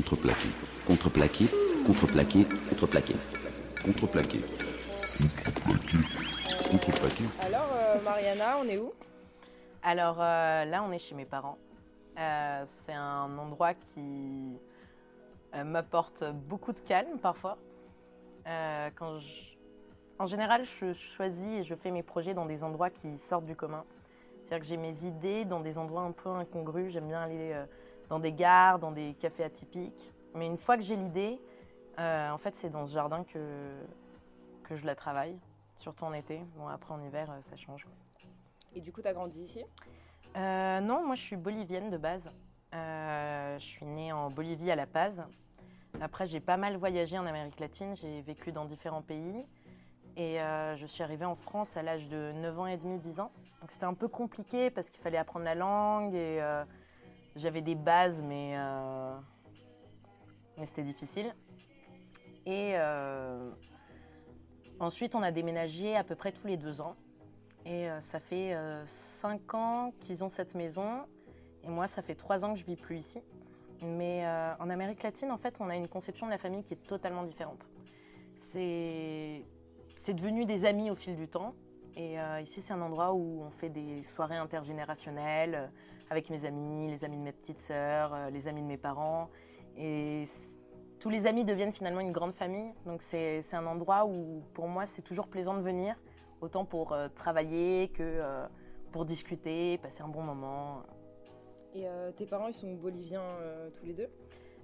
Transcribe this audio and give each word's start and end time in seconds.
Contreplaqué. 0.00 0.48
Contreplaqué. 0.86 1.46
Contreplaqué. 1.86 2.46
Contreplaqué. 2.70 3.14
Contreplaqué. 3.84 4.40
Contreplaqué. 5.44 5.98
Contreplaqué. 6.70 7.24
Alors, 7.46 7.68
euh, 7.74 8.00
Mariana, 8.02 8.56
on 8.62 8.64
est 8.68 8.78
où? 8.78 8.94
Alors 9.82 10.16
euh, 10.20 10.64
là, 10.64 10.82
on 10.82 10.90
est 10.92 10.98
chez 10.98 11.14
mes 11.14 11.26
parents. 11.26 11.58
Euh, 12.18 12.64
c'est 12.66 12.94
un 12.94 13.36
endroit 13.36 13.74
qui 13.74 14.56
euh, 15.54 15.64
m'apporte 15.64 16.24
beaucoup 16.48 16.72
de 16.72 16.80
calme 16.80 17.18
parfois. 17.20 17.58
Euh, 18.46 18.88
quand 18.96 19.18
je- 19.18 19.50
En 20.18 20.24
général, 20.26 20.64
je 20.64 20.94
choisis 20.94 21.58
et 21.58 21.62
je 21.62 21.74
fais 21.74 21.90
mes 21.90 22.02
projets 22.02 22.32
dans 22.32 22.46
des 22.46 22.62
endroits 22.64 22.88
qui 22.90 23.18
sortent 23.18 23.44
du 23.46 23.56
commun. 23.56 23.84
C'est-à-dire 24.44 24.60
que 24.60 24.66
j'ai 24.66 24.76
mes 24.78 25.04
idées 25.04 25.44
dans 25.44 25.60
des 25.60 25.76
endroits 25.76 26.02
un 26.02 26.12
peu 26.12 26.30
incongrus. 26.30 26.90
J'aime 26.92 27.08
bien 27.08 27.20
aller 27.22 27.52
euh, 27.52 27.64
dans 28.10 28.18
des 28.18 28.32
gares, 28.32 28.78
dans 28.78 28.90
des 28.90 29.14
cafés 29.14 29.44
atypiques. 29.44 30.12
Mais 30.34 30.46
une 30.46 30.58
fois 30.58 30.76
que 30.76 30.82
j'ai 30.82 30.96
l'idée, 30.96 31.40
euh, 31.98 32.30
en 32.30 32.38
fait, 32.38 32.54
c'est 32.56 32.68
dans 32.68 32.86
ce 32.86 32.92
jardin 32.92 33.24
que, 33.24 33.70
que 34.64 34.74
je 34.74 34.84
la 34.84 34.94
travaille, 34.94 35.38
surtout 35.78 36.04
en 36.04 36.12
été. 36.12 36.42
Bon, 36.56 36.66
après, 36.66 36.92
en 36.92 37.00
hiver, 37.02 37.30
euh, 37.30 37.40
ça 37.42 37.56
change. 37.56 37.86
Et 38.74 38.80
du 38.80 38.92
coup, 38.92 39.00
t'as 39.00 39.14
grandi 39.14 39.42
ici? 39.42 39.64
Euh, 40.36 40.80
non, 40.80 41.04
moi 41.04 41.16
je 41.16 41.22
suis 41.22 41.36
bolivienne 41.36 41.90
de 41.90 41.96
base. 41.96 42.30
Euh, 42.72 43.58
je 43.58 43.64
suis 43.64 43.86
née 43.86 44.12
en 44.12 44.30
Bolivie 44.30 44.70
à 44.70 44.76
La 44.76 44.86
Paz. 44.86 45.24
Après, 46.00 46.26
j'ai 46.26 46.38
pas 46.38 46.56
mal 46.56 46.76
voyagé 46.76 47.18
en 47.18 47.26
Amérique 47.26 47.58
latine. 47.58 47.96
J'ai 47.96 48.22
vécu 48.22 48.52
dans 48.52 48.64
différents 48.64 49.02
pays. 49.02 49.44
Et 50.16 50.38
je 50.76 50.86
suis 50.86 51.02
arrivée 51.02 51.24
en 51.24 51.34
France 51.34 51.76
à 51.76 51.82
l'âge 51.82 52.08
de 52.08 52.32
9 52.32 52.58
ans 52.60 52.66
et 52.66 52.76
demi, 52.76 52.98
10 52.98 53.20
ans. 53.20 53.32
Donc 53.60 53.70
c'était 53.70 53.86
un 53.86 53.94
peu 53.94 54.06
compliqué 54.06 54.70
parce 54.70 54.90
qu'il 54.90 55.00
fallait 55.00 55.16
apprendre 55.16 55.44
la 55.44 55.54
langue 55.54 56.14
et 56.14 56.40
j'avais 57.36 57.60
des 57.60 57.74
bases, 57.74 58.22
mais, 58.22 58.54
euh, 58.56 59.16
mais 60.56 60.66
c'était 60.66 60.82
difficile. 60.82 61.34
Et 62.46 62.72
euh, 62.74 63.50
ensuite, 64.78 65.14
on 65.14 65.22
a 65.22 65.30
déménagé 65.30 65.96
à 65.96 66.04
peu 66.04 66.14
près 66.14 66.32
tous 66.32 66.46
les 66.46 66.56
deux 66.56 66.80
ans. 66.80 66.96
Et 67.66 67.90
euh, 67.90 68.00
ça 68.00 68.20
fait 68.20 68.56
5 68.86 69.54
ans 69.54 69.92
qu'ils 70.00 70.24
ont 70.24 70.30
cette 70.30 70.54
maison. 70.54 71.04
Et 71.62 71.68
moi, 71.68 71.86
ça 71.86 72.02
fait 72.02 72.14
3 72.14 72.44
ans 72.44 72.54
que 72.54 72.58
je 72.58 72.64
vis 72.64 72.76
plus 72.76 72.98
ici. 72.98 73.20
Mais 73.82 74.26
en 74.58 74.68
Amérique 74.68 75.02
latine, 75.02 75.30
en 75.30 75.38
fait, 75.38 75.56
on 75.60 75.70
a 75.70 75.76
une 75.76 75.88
conception 75.88 76.26
de 76.26 76.30
la 76.30 76.38
famille 76.38 76.62
qui 76.62 76.74
est 76.74 76.86
totalement 76.86 77.22
différente. 77.22 77.66
C'est 78.34 79.44
devenu 80.08 80.44
des 80.44 80.66
amis 80.66 80.90
au 80.90 80.94
fil 80.94 81.16
du 81.16 81.28
temps. 81.28 81.54
Et 81.96 82.16
ici, 82.42 82.60
c'est 82.60 82.74
un 82.74 82.82
endroit 82.82 83.14
où 83.14 83.42
on 83.42 83.50
fait 83.50 83.70
des 83.70 84.02
soirées 84.02 84.36
intergénérationnelles 84.36 85.70
avec 86.10 86.28
mes 86.28 86.44
amis, 86.44 86.90
les 86.90 87.04
amis 87.04 87.16
de 87.16 87.22
mes 87.22 87.32
petites 87.32 87.60
sœurs, 87.60 88.12
euh, 88.12 88.30
les 88.30 88.48
amis 88.48 88.62
de 88.62 88.66
mes 88.66 88.76
parents. 88.76 89.30
Et 89.76 90.24
tous 90.98 91.08
les 91.08 91.26
amis 91.26 91.44
deviennent 91.44 91.72
finalement 91.72 92.00
une 92.00 92.12
grande 92.12 92.34
famille. 92.34 92.72
Donc 92.84 93.00
c'est 93.00 93.40
c'est 93.40 93.56
un 93.56 93.66
endroit 93.66 94.04
où, 94.04 94.42
pour 94.52 94.68
moi, 94.68 94.84
c'est 94.84 95.02
toujours 95.02 95.28
plaisant 95.28 95.54
de 95.54 95.62
venir 95.62 95.96
autant 96.40 96.64
pour 96.64 96.92
euh, 96.92 97.08
travailler 97.08 97.88
que 97.88 98.02
euh, 98.02 98.46
pour 98.92 99.04
discuter, 99.04 99.78
passer 99.78 100.02
un 100.02 100.08
bon 100.08 100.22
moment. 100.22 100.82
Et 101.74 101.86
euh, 101.86 102.10
tes 102.12 102.26
parents, 102.26 102.48
ils 102.48 102.54
sont 102.54 102.74
boliviens 102.74 103.22
tous 103.74 103.86
les 103.86 103.94
deux? 103.94 104.08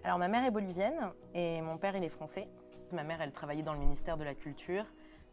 Alors 0.03 0.19
ma 0.19 0.28
mère 0.28 0.44
est 0.44 0.50
bolivienne 0.50 1.12
et 1.34 1.60
mon 1.62 1.78
père 1.78 1.97
il 1.97 2.03
est 2.03 2.08
français. 2.08 2.48
Ma 2.92 3.05
mère 3.05 3.20
elle 3.20 3.33
travaillait 3.33 3.62
dans 3.62 3.72
le 3.72 3.78
ministère 3.78 4.16
de 4.16 4.25
la 4.25 4.34
Culture. 4.34 4.84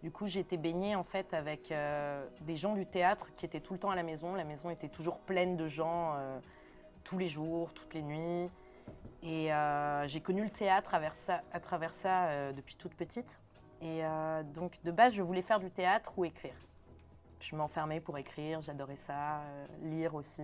Du 0.03 0.11
coup 0.11 0.27
été 0.27 0.57
baignée 0.57 0.97
en 0.97 1.05
fait 1.05 1.33
avec 1.33 1.71
euh, 1.71 2.27
des 2.41 2.57
gens 2.57 2.73
du 2.73 2.85
théâtre 2.85 3.33
qui 3.37 3.45
étaient 3.45 3.61
tout 3.61 3.71
le 3.71 3.79
temps 3.79 3.89
à 3.89 3.95
la 3.95 4.03
maison. 4.03 4.35
La 4.35 4.43
maison 4.43 4.69
était 4.69 4.89
toujours 4.89 5.17
pleine 5.17 5.55
de 5.55 5.69
gens 5.69 6.15
euh, 6.15 6.39
tous 7.05 7.17
les 7.17 7.29
jours, 7.29 7.73
toutes 7.73 7.93
les 7.93 8.01
nuits. 8.01 8.49
Et 9.23 9.53
euh, 9.53 10.05
j'ai 10.09 10.19
connu 10.19 10.43
le 10.43 10.49
théâtre 10.49 10.93
à 10.93 10.99
travers 10.99 11.15
ça, 11.15 11.41
à 11.53 11.61
travers 11.61 11.93
ça 11.93 12.51
depuis 12.51 12.75
toute 12.75 12.93
petite. 12.95 13.39
Et 13.81 14.01
donc 14.53 14.81
de 14.83 14.91
base 14.91 15.13
je 15.13 15.21
voulais 15.21 15.41
faire 15.41 15.59
du 15.59 15.71
théâtre 15.71 16.11
ou 16.17 16.25
écrire. 16.25 16.55
Je 17.39 17.55
m'enfermais 17.55 18.01
pour 18.01 18.17
écrire, 18.17 18.61
j'adorais 18.61 18.97
ça, 18.97 19.41
lire 19.83 20.15
aussi. 20.15 20.43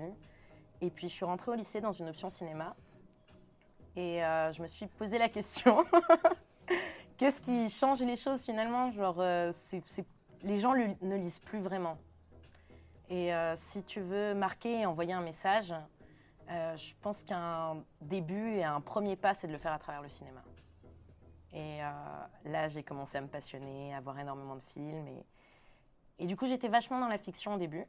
Et 0.79 0.89
puis 0.89 1.09
je 1.09 1.13
suis 1.13 1.25
rentrée 1.25 1.51
au 1.51 1.55
lycée 1.55 1.81
dans 1.81 1.91
une 1.91 2.07
option 2.07 2.29
cinéma. 2.29 2.75
Et 3.97 4.19
je 4.19 4.61
me 4.61 4.67
suis 4.67 4.87
posé 4.87 5.17
la 5.17 5.27
question 5.27 5.85
qu'est-ce 7.19 7.41
qui 7.41 7.69
change 7.69 8.01
les 8.01 8.15
choses 8.15 8.41
finalement 8.41 8.91
Genre, 8.91 9.17
euh, 9.19 9.51
les 10.41 10.57
gens 10.57 10.73
ne 10.73 11.15
lisent 11.17 11.39
plus 11.39 11.59
vraiment. 11.59 11.97
Et 13.09 13.33
euh, 13.33 13.55
si 13.57 13.83
tu 13.83 13.99
veux 13.99 14.33
marquer 14.33 14.81
et 14.81 14.85
envoyer 14.85 15.13
un 15.13 15.21
message, 15.21 15.73
euh, 16.49 16.77
je 16.77 16.93
pense 17.01 17.23
qu'un 17.23 17.83
début 18.01 18.55
et 18.55 18.63
un 18.63 18.81
premier 18.81 19.15
pas, 19.15 19.33
c'est 19.33 19.47
de 19.47 19.51
le 19.51 19.57
faire 19.57 19.73
à 19.73 19.79
travers 19.79 20.01
le 20.01 20.09
cinéma. 20.09 20.41
Et 21.51 21.79
là, 22.45 22.69
j'ai 22.69 22.83
commencé 22.83 23.17
à 23.17 23.21
me 23.21 23.27
passionner, 23.27 23.95
à 23.95 24.01
voir 24.01 24.19
énormément 24.19 24.55
de 24.55 24.61
films. 24.61 25.07
Et, 26.19 26.27
du 26.27 26.37
coup, 26.37 26.45
j'étais 26.45 26.67
vachement 26.67 26.99
dans 26.99 27.07
la 27.07 27.17
fiction 27.17 27.55
au 27.55 27.57
début. 27.57 27.85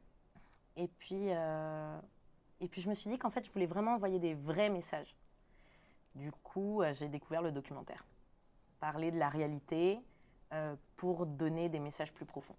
Et 0.76 0.88
puis, 0.88 1.28
et 1.28 2.68
puis, 2.68 2.80
je 2.80 2.88
me 2.88 2.94
suis 2.94 3.10
dit 3.10 3.18
qu'en 3.18 3.28
fait, 3.28 3.44
je 3.44 3.52
voulais 3.52 3.66
vraiment 3.66 3.96
envoyer 3.96 4.18
des 4.18 4.32
vrais 4.32 4.70
messages. 4.70 5.14
Du 6.14 6.32
coup, 6.32 6.82
j'ai 6.94 7.08
découvert 7.08 7.42
le 7.42 7.52
documentaire. 7.52 8.02
Parler 8.80 9.10
de 9.10 9.18
la 9.18 9.28
réalité 9.28 10.00
euh, 10.52 10.74
pour 10.96 11.26
donner 11.26 11.68
des 11.68 11.78
messages 11.78 12.12
plus 12.12 12.24
profonds. 12.24 12.56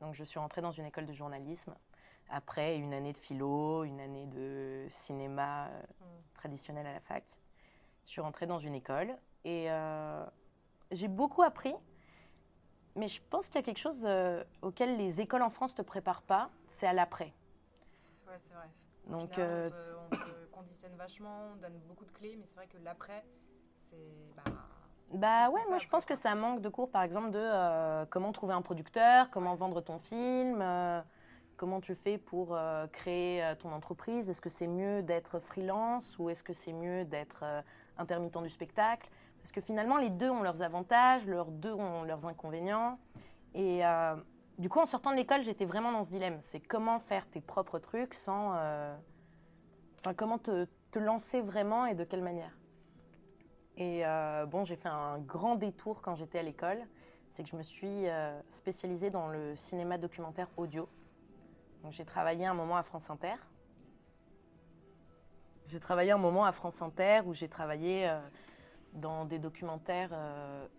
Donc, 0.00 0.14
je 0.14 0.24
suis 0.24 0.38
rentrée 0.38 0.62
dans 0.62 0.72
une 0.72 0.86
école 0.86 1.06
de 1.06 1.12
journalisme. 1.12 1.74
Après 2.30 2.76
une 2.76 2.94
année 2.94 3.12
de 3.12 3.18
philo, 3.18 3.84
une 3.84 4.00
année 4.00 4.26
de 4.26 4.86
cinéma 4.88 5.66
euh, 5.66 5.82
traditionnel 6.34 6.86
à 6.86 6.94
la 6.94 7.00
fac, 7.00 7.24
je 8.04 8.10
suis 8.10 8.22
rentrée 8.22 8.46
dans 8.46 8.58
une 8.58 8.74
école 8.74 9.14
et 9.44 9.70
euh, 9.70 10.24
j'ai 10.90 11.08
beaucoup 11.08 11.42
appris. 11.42 11.74
Mais 12.96 13.08
je 13.08 13.20
pense 13.28 13.46
qu'il 13.46 13.56
y 13.56 13.58
a 13.58 13.62
quelque 13.62 13.78
chose 13.78 14.08
auquel 14.62 14.96
les 14.96 15.20
écoles 15.20 15.42
en 15.42 15.50
France 15.50 15.72
ne 15.72 15.82
te 15.82 15.82
préparent 15.82 16.22
pas, 16.22 16.50
c'est 16.68 16.86
à 16.86 16.92
l'après. 16.92 17.34
Ouais, 18.26 18.38
c'est 18.38 18.54
vrai. 18.54 18.68
Donc, 19.08 19.34
Généralement, 19.34 20.06
on, 20.06 20.16
te, 20.16 20.16
on 20.16 20.24
te 20.24 20.46
conditionne 20.52 20.96
vachement, 20.96 21.52
on 21.52 21.56
donne 21.56 21.78
beaucoup 21.86 22.04
de 22.06 22.12
clés, 22.12 22.36
mais 22.36 22.46
c'est 22.46 22.54
vrai 22.54 22.66
que 22.66 22.78
l'après, 22.78 23.24
c'est. 23.76 23.96
Bah, 24.36 24.44
Bah 25.12 25.48
ouais, 25.50 25.60
moi 25.68 25.78
je 25.78 25.86
pense 25.86 26.04
que 26.04 26.16
ça 26.16 26.34
manque 26.34 26.60
de 26.60 26.68
cours, 26.68 26.90
par 26.90 27.02
exemple, 27.02 27.30
de 27.30 27.38
euh, 27.40 28.04
comment 28.10 28.32
trouver 28.32 28.54
un 28.54 28.62
producteur, 28.62 29.30
comment 29.30 29.54
vendre 29.54 29.80
ton 29.80 29.98
film, 29.98 30.58
euh, 30.60 31.00
comment 31.56 31.80
tu 31.80 31.94
fais 31.94 32.18
pour 32.18 32.48
euh, 32.50 32.86
créer 32.88 33.54
ton 33.60 33.72
entreprise. 33.72 34.28
Est-ce 34.28 34.40
que 34.40 34.48
c'est 34.48 34.66
mieux 34.66 35.02
d'être 35.02 35.38
freelance 35.38 36.18
ou 36.18 36.30
est-ce 36.30 36.42
que 36.42 36.52
c'est 36.52 36.72
mieux 36.72 37.04
d'être 37.04 37.44
intermittent 37.96 38.42
du 38.42 38.48
spectacle? 38.48 39.08
Parce 39.38 39.52
que 39.52 39.60
finalement, 39.60 39.98
les 39.98 40.10
deux 40.10 40.30
ont 40.30 40.42
leurs 40.42 40.62
avantages, 40.62 41.26
leurs 41.26 41.50
deux 41.50 41.72
ont 41.74 42.02
leurs 42.02 42.26
inconvénients. 42.26 42.98
Et 43.54 43.82
du 44.58 44.68
coup, 44.68 44.80
en 44.80 44.86
sortant 44.86 45.10
de 45.10 45.16
l'école, 45.16 45.42
j'étais 45.44 45.66
vraiment 45.66 45.92
dans 45.92 46.02
ce 46.02 46.08
dilemme. 46.08 46.38
C'est 46.40 46.60
comment 46.60 46.98
faire 46.98 47.28
tes 47.28 47.40
propres 47.40 47.78
trucs 47.78 48.14
sans... 48.14 48.52
Enfin, 50.00 50.14
comment 50.16 50.38
te, 50.38 50.66
te 50.90 50.98
lancer 50.98 51.40
vraiment 51.40 51.86
et 51.86 51.94
de 51.94 52.04
quelle 52.04 52.22
manière? 52.22 52.56
Et 53.76 54.06
euh, 54.06 54.46
bon, 54.46 54.64
j'ai 54.64 54.76
fait 54.76 54.88
un 54.88 55.18
grand 55.18 55.56
détour 55.56 56.00
quand 56.00 56.14
j'étais 56.14 56.38
à 56.38 56.42
l'école. 56.42 56.78
C'est 57.32 57.42
que 57.42 57.48
je 57.48 57.56
me 57.56 57.62
suis 57.62 58.08
euh, 58.08 58.40
spécialisée 58.48 59.10
dans 59.10 59.28
le 59.28 59.56
cinéma 59.56 59.98
documentaire 59.98 60.48
audio. 60.56 60.88
Donc 61.82 61.92
j'ai 61.92 62.04
travaillé 62.04 62.46
un 62.46 62.54
moment 62.54 62.76
à 62.76 62.84
France 62.84 63.10
Inter. 63.10 63.34
J'ai 65.66 65.80
travaillé 65.80 66.12
un 66.12 66.18
moment 66.18 66.44
à 66.44 66.52
France 66.52 66.82
Inter 66.82 67.22
où 67.26 67.34
j'ai 67.34 67.48
travaillé 67.48 68.08
euh, 68.08 68.20
dans 68.92 69.24
des 69.24 69.40
documentaires 69.40 70.16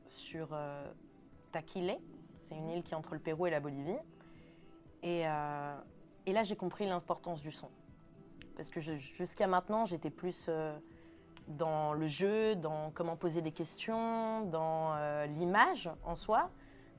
sur 0.07 0.57
Taquile. 1.51 1.97
C'est 2.47 2.56
une 2.56 2.69
île 2.69 2.83
qui 2.83 2.94
est 2.94 2.95
entre 2.95 3.13
le 3.13 3.19
Pérou 3.19 3.47
et 3.47 3.50
la 3.50 3.59
Bolivie. 3.59 3.97
Et, 5.03 5.23
là, 5.23 6.44
j'ai 6.44 6.56
compris 6.56 6.85
l'importance 6.85 7.41
du 7.41 7.51
son. 7.51 7.69
Parce 8.56 8.69
que 8.69 8.79
jusqu'à 8.79 9.47
maintenant, 9.47 9.85
j'étais 9.85 10.09
plus 10.09 10.50
dans 11.47 11.94
le 11.94 12.07
jeu, 12.07 12.56
dans 12.56 12.91
comment 12.91 13.16
poser 13.16 13.41
des 13.41 13.51
questions, 13.51 14.42
dans 14.45 14.95
euh, 14.95 15.25
l'image 15.27 15.89
en 16.03 16.15
soi, 16.15 16.50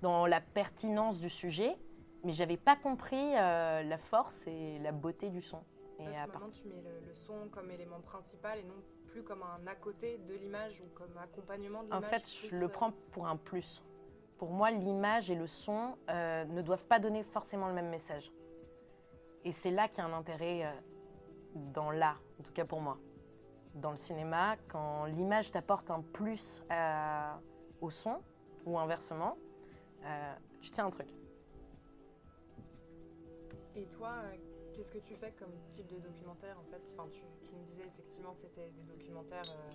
dans 0.02 0.26
la 0.26 0.40
pertinence 0.40 1.20
du 1.20 1.30
sujet, 1.30 1.76
mais 2.24 2.32
j'avais 2.32 2.56
pas 2.56 2.76
compris 2.76 3.34
euh, 3.36 3.82
la 3.82 3.98
force 3.98 4.46
et 4.46 4.78
la 4.80 4.92
beauté 4.92 5.30
du 5.30 5.42
son. 5.42 5.60
Et 5.98 6.02
en 6.02 6.06
fait, 6.06 6.16
à 6.16 6.26
maintenant, 6.26 6.48
tu 6.48 6.68
mets 6.68 6.82
le, 6.82 7.06
le 7.08 7.14
son 7.14 7.48
comme 7.50 7.70
élément 7.70 8.00
principal 8.00 8.58
et 8.58 8.64
non 8.64 8.74
plus 9.06 9.22
comme 9.22 9.42
un 9.42 9.66
à 9.66 9.74
côté 9.74 10.18
de 10.18 10.34
l'image 10.34 10.80
ou 10.80 10.86
comme 10.94 11.16
accompagnement 11.18 11.82
de 11.82 11.92
En 11.92 11.96
l'image. 11.96 12.10
fait, 12.10 12.48
je 12.50 12.56
le 12.56 12.66
euh, 12.66 12.68
prends 12.68 12.92
pour 13.12 13.26
un 13.26 13.36
plus. 13.36 13.82
Pour 14.38 14.50
moi, 14.50 14.70
l'image 14.70 15.30
et 15.30 15.34
le 15.34 15.46
son 15.46 15.96
euh, 16.10 16.44
ne 16.44 16.60
doivent 16.60 16.84
pas 16.84 16.98
donner 16.98 17.22
forcément 17.22 17.68
le 17.68 17.74
même 17.74 17.88
message. 17.88 18.30
Et 19.44 19.52
c'est 19.52 19.70
là 19.70 19.88
qu'il 19.88 19.98
y 19.98 20.00
a 20.02 20.04
un 20.04 20.12
intérêt 20.12 20.70
dans 21.54 21.90
l'art, 21.90 22.20
en 22.38 22.42
tout 22.42 22.52
cas 22.52 22.64
pour 22.64 22.80
moi. 22.80 22.98
Dans 23.76 23.90
le 23.90 23.96
cinéma, 23.96 24.56
quand 24.68 25.04
l'image 25.04 25.50
t'apporte 25.52 25.90
un 25.90 26.00
plus 26.00 26.62
à- 26.70 27.38
au 27.80 27.90
son, 27.90 28.16
ou 28.64 28.78
inversement, 28.78 29.36
euh, 30.04 30.34
tu 30.60 30.70
tiens 30.70 30.86
un 30.86 30.90
truc. 30.90 31.08
Et 33.74 33.84
toi, 33.86 34.12
euh, 34.24 34.34
qu'est-ce 34.74 34.90
que 34.90 34.98
tu 34.98 35.14
fais 35.14 35.32
comme 35.32 35.52
type 35.68 35.86
de 35.88 35.98
documentaire 36.00 36.56
en 36.58 36.64
fait? 36.70 36.80
Enfin, 36.96 37.06
tu, 37.10 37.20
tu 37.44 37.54
me 37.54 37.62
disais 37.66 37.84
effectivement 37.86 38.32
que 38.32 38.40
c'était 38.40 38.70
des 38.70 38.82
documentaires 38.82 39.42
euh, 39.50 39.70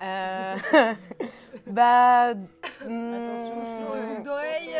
Euh, 0.00 0.56
bah. 1.66 2.28
Attention, 2.28 3.60
boucle 4.06 4.22
d'oreille. 4.24 4.76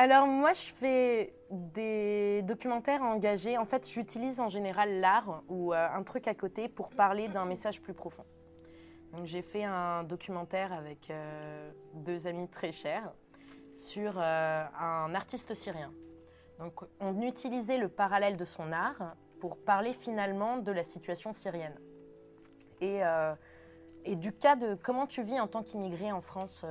Alors 0.00 0.28
moi, 0.28 0.52
je 0.52 0.72
fais 0.74 1.34
des 1.50 2.42
documentaires 2.42 3.02
engagés. 3.02 3.58
En 3.58 3.64
fait, 3.64 3.90
j'utilise 3.90 4.38
en 4.38 4.48
général 4.48 5.00
l'art 5.00 5.42
ou 5.48 5.74
euh, 5.74 5.88
un 5.92 6.04
truc 6.04 6.28
à 6.28 6.34
côté 6.34 6.68
pour 6.68 6.90
parler 6.90 7.26
d'un 7.26 7.44
message 7.44 7.82
plus 7.82 7.94
profond. 7.94 8.24
Donc 9.10 9.26
j'ai 9.26 9.42
fait 9.42 9.64
un 9.64 10.04
documentaire 10.04 10.72
avec 10.72 11.10
euh, 11.10 11.72
deux 11.94 12.28
amis 12.28 12.46
très 12.46 12.70
chers 12.70 13.12
sur 13.74 14.12
euh, 14.18 14.64
un 14.78 15.12
artiste 15.16 15.52
syrien. 15.54 15.92
Donc 16.60 16.74
on 17.00 17.20
utilisait 17.20 17.78
le 17.78 17.88
parallèle 17.88 18.36
de 18.36 18.44
son 18.44 18.70
art 18.70 19.16
pour 19.40 19.56
parler 19.56 19.92
finalement 19.92 20.58
de 20.58 20.70
la 20.70 20.84
situation 20.84 21.32
syrienne. 21.32 21.76
Et, 22.80 23.00
et 24.04 24.14
du 24.14 24.32
cas 24.32 24.54
de 24.54 24.76
comment 24.76 25.08
tu 25.08 25.24
vis 25.24 25.40
en 25.40 25.48
tant 25.48 25.64
qu'immigré 25.64 26.12
en 26.12 26.20
France, 26.20 26.64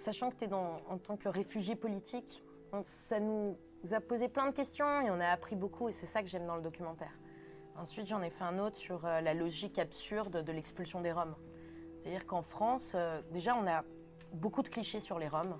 sachant 0.00 0.30
que 0.30 0.36
tu 0.36 0.44
es 0.44 0.48
dans, 0.48 0.80
en 0.88 0.98
tant 0.98 1.16
que 1.16 1.28
réfugié 1.28 1.76
politique, 1.76 2.42
ça 2.84 3.20
nous 3.20 3.56
a 3.92 4.00
posé 4.00 4.28
plein 4.28 4.46
de 4.46 4.52
questions 4.54 5.00
et 5.02 5.10
on 5.10 5.20
a 5.20 5.28
appris 5.28 5.56
beaucoup 5.56 5.88
et 5.88 5.92
c'est 5.92 6.06
ça 6.06 6.22
que 6.22 6.28
j'aime 6.28 6.46
dans 6.46 6.56
le 6.56 6.62
documentaire. 6.62 7.12
Ensuite, 7.76 8.06
j'en 8.06 8.20
ai 8.22 8.30
fait 8.30 8.44
un 8.44 8.58
autre 8.58 8.76
sur 8.76 9.06
euh, 9.06 9.20
la 9.20 9.32
logique 9.32 9.78
absurde 9.78 10.42
de 10.42 10.52
l'expulsion 10.52 11.00
des 11.00 11.12
Roms. 11.12 11.34
C'est-à-dire 11.98 12.26
qu'en 12.26 12.42
France, 12.42 12.92
euh, 12.94 13.20
déjà, 13.32 13.56
on 13.56 13.66
a 13.66 13.84
beaucoup 14.32 14.62
de 14.62 14.68
clichés 14.68 15.00
sur 15.00 15.18
les 15.18 15.28
Roms, 15.28 15.58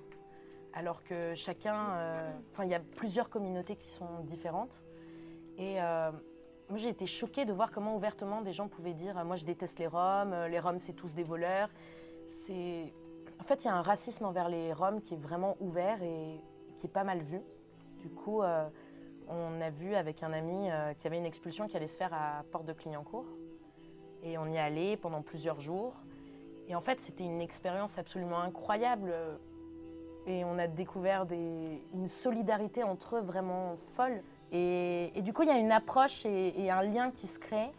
alors 0.74 1.02
que 1.02 1.34
chacun. 1.34 1.92
euh, 1.92 2.30
Enfin, 2.50 2.64
il 2.64 2.70
y 2.70 2.74
a 2.74 2.80
plusieurs 2.80 3.30
communautés 3.30 3.76
qui 3.76 3.90
sont 3.90 4.20
différentes. 4.24 4.82
Et 5.56 5.76
moi, 6.70 6.78
j'ai 6.78 6.88
été 6.88 7.06
choquée 7.06 7.44
de 7.44 7.52
voir 7.52 7.70
comment 7.70 7.94
ouvertement 7.94 8.40
des 8.40 8.52
gens 8.52 8.68
pouvaient 8.68 8.94
dire 8.94 9.22
Moi, 9.26 9.36
je 9.36 9.44
déteste 9.44 9.78
les 9.78 9.86
Roms, 9.86 10.46
les 10.46 10.58
Roms, 10.58 10.78
c'est 10.78 10.94
tous 10.94 11.14
des 11.14 11.22
voleurs. 11.24 11.68
C'est. 12.26 12.94
En 13.40 13.44
fait, 13.44 13.64
il 13.64 13.68
y 13.68 13.70
a 13.70 13.74
un 13.74 13.82
racisme 13.82 14.26
envers 14.26 14.48
les 14.48 14.72
Roms 14.72 15.00
qui 15.00 15.14
est 15.14 15.20
vraiment 15.20 15.56
ouvert 15.60 16.02
et 16.02 16.40
qui 16.78 16.86
est 16.86 16.90
pas 16.90 17.04
mal 17.04 17.20
vu. 17.20 17.40
Du 17.98 18.10
coup, 18.10 18.42
euh, 18.42 18.68
on 19.28 19.60
a 19.62 19.70
vu 19.70 19.94
avec 19.94 20.22
un 20.22 20.32
ami 20.32 20.70
euh, 20.70 20.92
qu'il 20.94 21.04
y 21.04 21.06
avait 21.06 21.18
une 21.18 21.26
expulsion 21.26 21.66
qui 21.66 21.76
allait 21.76 21.86
se 21.86 21.96
faire 21.96 22.12
à 22.12 22.44
Porte 22.52 22.66
de 22.66 22.74
Clignancourt. 22.74 23.26
Et 24.22 24.36
on 24.36 24.46
y 24.46 24.58
allait 24.58 24.96
pendant 24.98 25.22
plusieurs 25.22 25.60
jours. 25.60 25.94
Et 26.68 26.74
en 26.74 26.82
fait, 26.82 27.00
c'était 27.00 27.24
une 27.24 27.40
expérience 27.40 27.98
absolument 27.98 28.40
incroyable. 28.40 29.14
Et 30.26 30.44
on 30.44 30.58
a 30.58 30.66
découvert 30.66 31.26
une 31.30 32.08
solidarité 32.08 32.84
entre 32.84 33.16
eux 33.16 33.22
vraiment 33.22 33.76
folle. 33.88 34.22
Et, 34.52 35.18
et 35.18 35.22
du 35.22 35.32
coup, 35.32 35.42
il 35.42 35.48
y 35.48 35.52
a 35.52 35.58
une 35.58 35.72
approche 35.72 36.26
et, 36.26 36.60
et 36.60 36.70
un 36.70 36.82
lien 36.82 37.10
qui 37.10 37.26
se 37.26 37.38
crée 37.38 37.70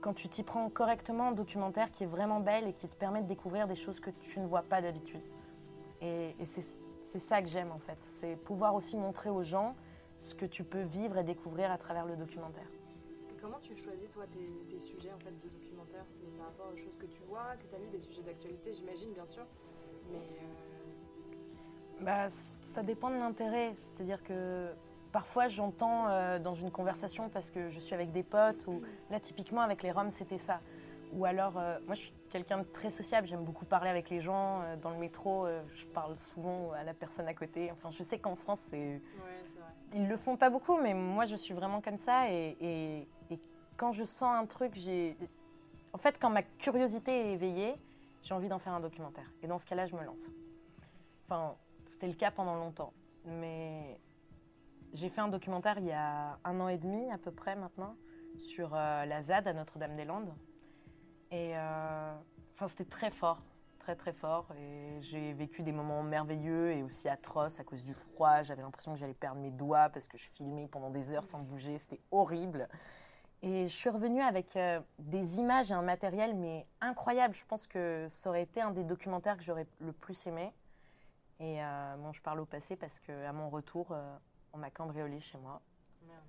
quand 0.00 0.14
tu 0.14 0.28
t'y 0.28 0.42
prends 0.42 0.68
correctement 0.70 1.28
en 1.28 1.32
documentaire 1.32 1.90
qui 1.90 2.04
est 2.04 2.06
vraiment 2.06 2.40
belle 2.40 2.66
et 2.66 2.72
qui 2.72 2.88
te 2.88 2.96
permet 2.96 3.22
de 3.22 3.28
découvrir 3.28 3.66
des 3.66 3.74
choses 3.74 4.00
que 4.00 4.10
tu 4.10 4.40
ne 4.40 4.46
vois 4.46 4.62
pas 4.62 4.80
d'habitude. 4.80 5.22
Et, 6.00 6.34
et 6.38 6.44
c'est 6.44 7.18
ça 7.18 7.42
que 7.42 7.48
j'aime 7.48 7.70
en 7.72 7.78
fait. 7.78 7.98
C'est 8.00 8.36
pouvoir 8.36 8.74
aussi 8.74 8.96
montrer 8.96 9.30
aux 9.30 9.42
gens 9.42 9.74
ce 10.20 10.34
que 10.34 10.46
tu 10.46 10.64
peux 10.64 10.82
vivre 10.82 11.18
et 11.18 11.24
découvrir 11.24 11.70
à 11.70 11.78
travers 11.78 12.06
le 12.06 12.16
documentaire. 12.16 12.68
Et 13.30 13.34
comment 13.40 13.58
tu 13.60 13.74
choisis, 13.74 14.08
toi, 14.10 14.24
tes, 14.26 14.64
tes 14.68 14.78
sujets 14.78 15.12
en 15.12 15.18
fait, 15.18 15.32
de 15.38 15.48
documentaire? 15.48 16.04
C'est 16.06 16.30
par 16.36 16.46
rapport 16.46 16.70
aux 16.72 16.76
choses 16.76 16.96
que 16.96 17.06
tu 17.06 17.22
vois, 17.28 17.56
que 17.58 17.66
tu 17.68 17.74
as 17.74 17.78
lu, 17.78 17.88
des 17.88 17.98
sujets 17.98 18.22
d'actualité, 18.22 18.72
j'imagine, 18.72 19.12
bien 19.12 19.26
sûr. 19.26 19.44
Mais 20.10 20.18
euh, 20.18 22.04
Bah, 22.04 22.28
ça 22.64 22.82
dépend 22.82 23.10
de 23.10 23.16
l'intérêt. 23.16 23.72
C'est-à-dire 23.74 24.22
que 24.22 24.70
parfois 25.12 25.48
j'entends 25.48 26.08
euh, 26.08 26.38
dans 26.38 26.54
une 26.54 26.70
conversation 26.70 27.28
parce 27.28 27.50
que 27.50 27.68
je 27.70 27.80
suis 27.80 27.94
avec 27.94 28.12
des 28.12 28.22
potes, 28.22 28.66
ou 28.66 28.82
là 29.10 29.20
typiquement 29.20 29.60
avec 29.62 29.82
les 29.82 29.90
Roms 29.92 30.10
c'était 30.10 30.38
ça. 30.38 30.60
Ou 31.12 31.24
alors, 31.24 31.58
euh, 31.58 31.78
moi 31.86 31.94
je 31.96 32.02
suis 32.02 32.12
quelqu'un 32.28 32.58
de 32.58 32.62
très 32.64 32.88
sociable, 32.90 33.26
j'aime 33.26 33.42
beaucoup 33.44 33.64
parler 33.64 33.90
avec 33.90 34.10
les 34.10 34.20
gens. 34.20 34.62
euh, 34.62 34.76
dans 34.76 34.90
le 34.90 34.96
métro, 34.98 35.44
euh, 35.46 35.60
je 35.74 35.84
parle 35.86 36.16
souvent 36.16 36.70
à 36.72 36.84
la 36.84 36.94
personne 36.94 37.26
à 37.26 37.34
côté. 37.34 37.72
Enfin, 37.72 37.90
je 37.90 38.02
sais 38.04 38.18
qu'en 38.20 38.36
France, 38.36 38.60
c'est 38.70 38.76
ouais, 38.76 39.00
c'est 39.44 39.58
vrai. 39.58 39.70
ils 39.94 40.06
le 40.06 40.16
font 40.16 40.36
pas 40.36 40.50
beaucoup, 40.50 40.76
mais 40.80 40.94
moi 40.94 41.24
je 41.24 41.34
suis 41.34 41.52
vraiment 41.52 41.80
comme 41.80 41.96
ça. 41.98 42.30
Et, 42.30 42.56
et- 42.60 43.08
et 43.32 43.40
quand 43.76 43.90
je 43.90 44.04
sens 44.04 44.36
un 44.36 44.46
truc, 44.46 44.72
j'ai. 44.74 45.16
En 45.92 45.98
fait, 45.98 46.16
quand 46.20 46.30
ma 46.30 46.42
curiosité 46.44 47.10
est 47.12 47.32
éveillée, 47.32 47.74
j'ai 48.22 48.32
envie 48.34 48.48
d'en 48.48 48.60
faire 48.60 48.74
un 48.74 48.80
documentaire. 48.80 49.28
Et 49.42 49.48
dans 49.48 49.58
ce 49.58 49.66
cas-là, 49.66 49.86
je 49.86 49.96
me 49.96 50.04
lance. 50.04 50.30
Enfin, 51.26 51.56
c'était 51.86 52.06
le 52.06 52.12
cas 52.14 52.30
pendant 52.30 52.54
longtemps. 52.54 52.92
Mais 53.24 53.98
j'ai 54.92 55.08
fait 55.08 55.20
un 55.20 55.28
documentaire 55.28 55.78
il 55.78 55.86
y 55.86 55.92
a 55.92 56.38
un 56.44 56.60
an 56.60 56.68
et 56.68 56.78
demi 56.78 57.10
à 57.10 57.18
peu 57.18 57.30
près 57.30 57.56
maintenant 57.56 57.96
sur 58.38 58.74
euh, 58.74 59.04
la 59.04 59.22
ZAD 59.22 59.46
à 59.48 59.52
Notre-Dame-des-Landes. 59.52 60.34
Et 61.30 61.52
euh, 61.56 62.14
enfin, 62.54 62.68
c'était 62.68 62.84
très 62.84 63.10
fort, 63.10 63.40
très 63.78 63.94
très 63.94 64.12
fort. 64.12 64.46
Et 64.58 65.00
j'ai 65.00 65.32
vécu 65.32 65.62
des 65.62 65.72
moments 65.72 66.02
merveilleux 66.02 66.72
et 66.72 66.82
aussi 66.82 67.08
atroces 67.08 67.60
à 67.60 67.64
cause 67.64 67.84
du 67.84 67.94
froid. 67.94 68.42
J'avais 68.42 68.62
l'impression 68.62 68.92
que 68.94 68.98
j'allais 68.98 69.14
perdre 69.14 69.40
mes 69.40 69.50
doigts 69.50 69.88
parce 69.90 70.08
que 70.08 70.18
je 70.18 70.28
filmais 70.30 70.68
pendant 70.68 70.90
des 70.90 71.10
heures 71.10 71.26
sans 71.26 71.40
bouger. 71.40 71.78
C'était 71.78 72.00
horrible. 72.10 72.68
Et 73.42 73.66
je 73.66 73.74
suis 73.74 73.88
revenue 73.88 74.22
avec 74.22 74.56
euh, 74.56 74.80
des 74.98 75.38
images 75.38 75.70
et 75.70 75.74
un 75.74 75.82
matériel, 75.82 76.34
mais 76.34 76.66
incroyable. 76.80 77.34
Je 77.34 77.44
pense 77.46 77.66
que 77.66 78.06
ça 78.10 78.28
aurait 78.28 78.42
été 78.42 78.60
un 78.60 78.70
des 78.70 78.84
documentaires 78.84 79.36
que 79.36 79.44
j'aurais 79.44 79.66
le 79.78 79.92
plus 79.92 80.26
aimé. 80.26 80.52
Et 81.42 81.58
bon, 81.96 82.12
je 82.12 82.20
parle 82.20 82.40
au 82.40 82.44
passé 82.44 82.76
parce 82.76 83.00
qu'à 83.00 83.32
mon 83.32 83.48
retour, 83.48 83.96
on 84.52 84.58
m'a 84.58 84.70
cambriolé 84.70 85.20
chez 85.20 85.38
moi. 85.38 85.60
Merde. 86.06 86.24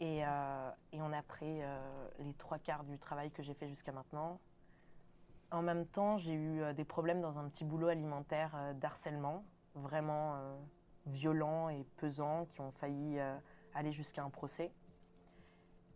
Et, 0.00 0.24
euh, 0.26 0.70
et 0.92 1.00
on 1.00 1.12
a 1.12 1.22
pris 1.22 1.62
euh, 1.62 2.08
les 2.18 2.34
trois 2.34 2.58
quarts 2.58 2.84
du 2.84 2.98
travail 2.98 3.30
que 3.30 3.42
j'ai 3.42 3.54
fait 3.54 3.68
jusqu'à 3.68 3.92
maintenant. 3.92 4.40
En 5.50 5.62
même 5.62 5.86
temps, 5.86 6.16
j'ai 6.16 6.32
eu 6.32 6.62
euh, 6.62 6.72
des 6.72 6.84
problèmes 6.84 7.20
dans 7.20 7.38
un 7.38 7.48
petit 7.48 7.64
boulot 7.64 7.88
alimentaire 7.88 8.74
d'harcèlement, 8.74 9.44
vraiment 9.74 10.36
violents 11.06 11.68
et 11.68 11.84
pesants, 11.96 12.46
qui 12.46 12.60
ont 12.60 12.72
failli 12.72 13.18
aller 13.74 13.92
jusqu'à 13.92 14.22
un 14.22 14.30
procès. 14.30 14.72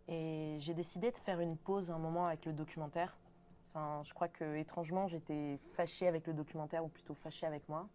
Et 0.07 0.57
j'ai 0.59 0.73
décidé 0.73 1.11
de 1.11 1.17
faire 1.17 1.39
une 1.39 1.57
pause 1.57 1.91
un 1.91 1.99
moment 1.99 2.27
avec 2.27 2.45
le 2.45 2.53
documentaire. 2.53 3.17
Enfin, 3.69 4.01
je 4.03 4.13
crois 4.13 4.27
que 4.27 4.55
étrangement, 4.55 5.07
j'étais 5.07 5.59
fâchée 5.73 6.07
avec 6.07 6.25
le 6.25 6.33
documentaire, 6.33 6.83
ou 6.83 6.87
plutôt 6.87 7.13
fâchée 7.13 7.45
avec 7.45 7.67
moi. 7.69 7.87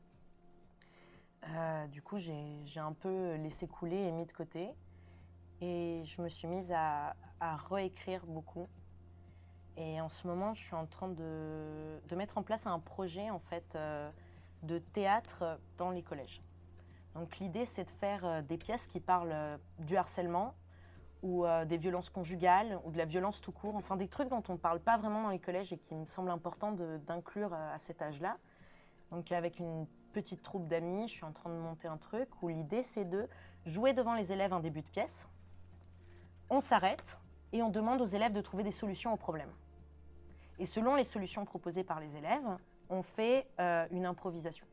Euh, 1.50 1.86
du 1.88 2.02
coup, 2.02 2.16
j'ai 2.18 2.64
un 2.80 2.92
peu 2.92 3.34
laissé 3.36 3.66
couler 3.66 3.96
et 3.96 4.12
mis 4.12 4.26
de 4.26 4.32
côté. 4.32 4.70
Et 5.60 6.02
je 6.04 6.20
me 6.20 6.28
suis 6.28 6.48
mise 6.48 6.72
à, 6.72 7.14
à 7.40 7.56
réécrire 7.56 8.26
beaucoup. 8.26 8.68
Et 9.76 10.00
en 10.00 10.08
ce 10.08 10.26
moment, 10.26 10.54
je 10.54 10.62
suis 10.62 10.74
en 10.74 10.86
train 10.86 11.08
de, 11.08 12.00
de 12.08 12.16
mettre 12.16 12.38
en 12.38 12.42
place 12.42 12.66
un 12.66 12.78
projet 12.78 13.30
en 13.30 13.40
fait 13.40 13.74
euh, 13.74 14.10
de 14.62 14.78
théâtre 14.78 15.58
dans 15.78 15.90
les 15.90 16.02
collèges. 16.02 16.42
Donc 17.14 17.38
l'idée, 17.38 17.64
c'est 17.64 17.84
de 17.84 17.90
faire 17.90 18.24
euh, 18.24 18.42
des 18.42 18.56
pièces 18.56 18.86
qui 18.86 19.00
parlent 19.00 19.58
du 19.80 19.96
harcèlement 19.96 20.54
ou 21.22 21.46
des 21.66 21.78
violences 21.78 22.10
conjugales 22.10 22.78
ou 22.84 22.90
de 22.90 22.98
la 22.98 23.06
violence 23.06 23.40
tout 23.40 23.50
court, 23.50 23.76
enfin 23.76 23.96
des 23.96 24.08
trucs 24.08 24.28
dont 24.28 24.42
on 24.50 24.52
ne 24.52 24.58
parle 24.58 24.78
pas 24.78 24.98
vraiment 24.98 25.22
dans 25.22 25.30
les 25.30 25.38
collèges 25.38 25.72
et 25.72 25.78
qui 25.78 25.94
me 25.94 26.04
semble 26.04 26.28
important 26.28 26.72
d'inclure 26.72 27.54
à 27.54 27.78
cet 27.78 28.02
âge-là. 28.02 28.36
Donc 29.14 29.30
avec 29.30 29.60
une 29.60 29.86
petite 30.12 30.42
troupe 30.42 30.66
d'amis, 30.66 31.06
je 31.06 31.12
suis 31.14 31.24
en 31.24 31.30
train 31.30 31.48
de 31.48 31.54
monter 31.54 31.86
un 31.86 31.98
truc 31.98 32.28
où 32.42 32.48
l'idée, 32.48 32.82
c'est 32.82 33.04
de 33.04 33.28
jouer 33.64 33.92
devant 33.92 34.14
les 34.14 34.32
élèves 34.32 34.52
un 34.52 34.58
début 34.58 34.82
de 34.82 34.88
pièce. 34.88 35.28
On 36.50 36.60
s'arrête 36.60 37.16
et 37.52 37.62
on 37.62 37.68
demande 37.68 38.00
aux 38.00 38.06
élèves 38.06 38.32
de 38.32 38.40
trouver 38.40 38.64
des 38.64 38.72
solutions 38.72 39.12
aux 39.12 39.16
problèmes. 39.16 39.52
Et 40.58 40.66
selon 40.66 40.96
les 40.96 41.04
solutions 41.04 41.44
proposées 41.44 41.84
par 41.84 42.00
les 42.00 42.16
élèves, 42.16 42.58
on 42.88 43.02
fait 43.02 43.46
euh, 43.60 43.86
une 43.92 44.04
improvisation. 44.04 44.66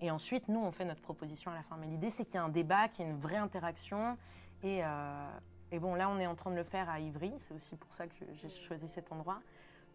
Et 0.00 0.10
ensuite, 0.10 0.48
nous, 0.48 0.60
on 0.60 0.72
fait 0.72 0.86
notre 0.86 1.02
proposition 1.02 1.50
à 1.50 1.54
la 1.54 1.62
fin. 1.62 1.76
Mais 1.76 1.86
l'idée, 1.86 2.08
c'est 2.08 2.24
qu'il 2.24 2.36
y 2.36 2.38
a 2.38 2.44
un 2.44 2.48
débat, 2.48 2.88
qu'il 2.88 3.04
y 3.04 3.08
ait 3.08 3.10
une 3.10 3.18
vraie 3.18 3.36
interaction. 3.36 4.16
Et, 4.62 4.80
euh, 4.82 5.78
bon, 5.78 5.94
là, 5.94 6.08
on 6.08 6.18
est 6.18 6.26
en 6.26 6.34
train 6.34 6.50
de 6.50 6.56
le 6.56 6.64
faire 6.64 6.88
à 6.88 7.00
Ivry. 7.00 7.34
C'est 7.36 7.52
aussi 7.52 7.76
pour 7.76 7.92
ça 7.92 8.06
que 8.06 8.14
j'ai 8.32 8.48
choisi 8.48 8.88
cet 8.88 9.12
endroit. 9.12 9.40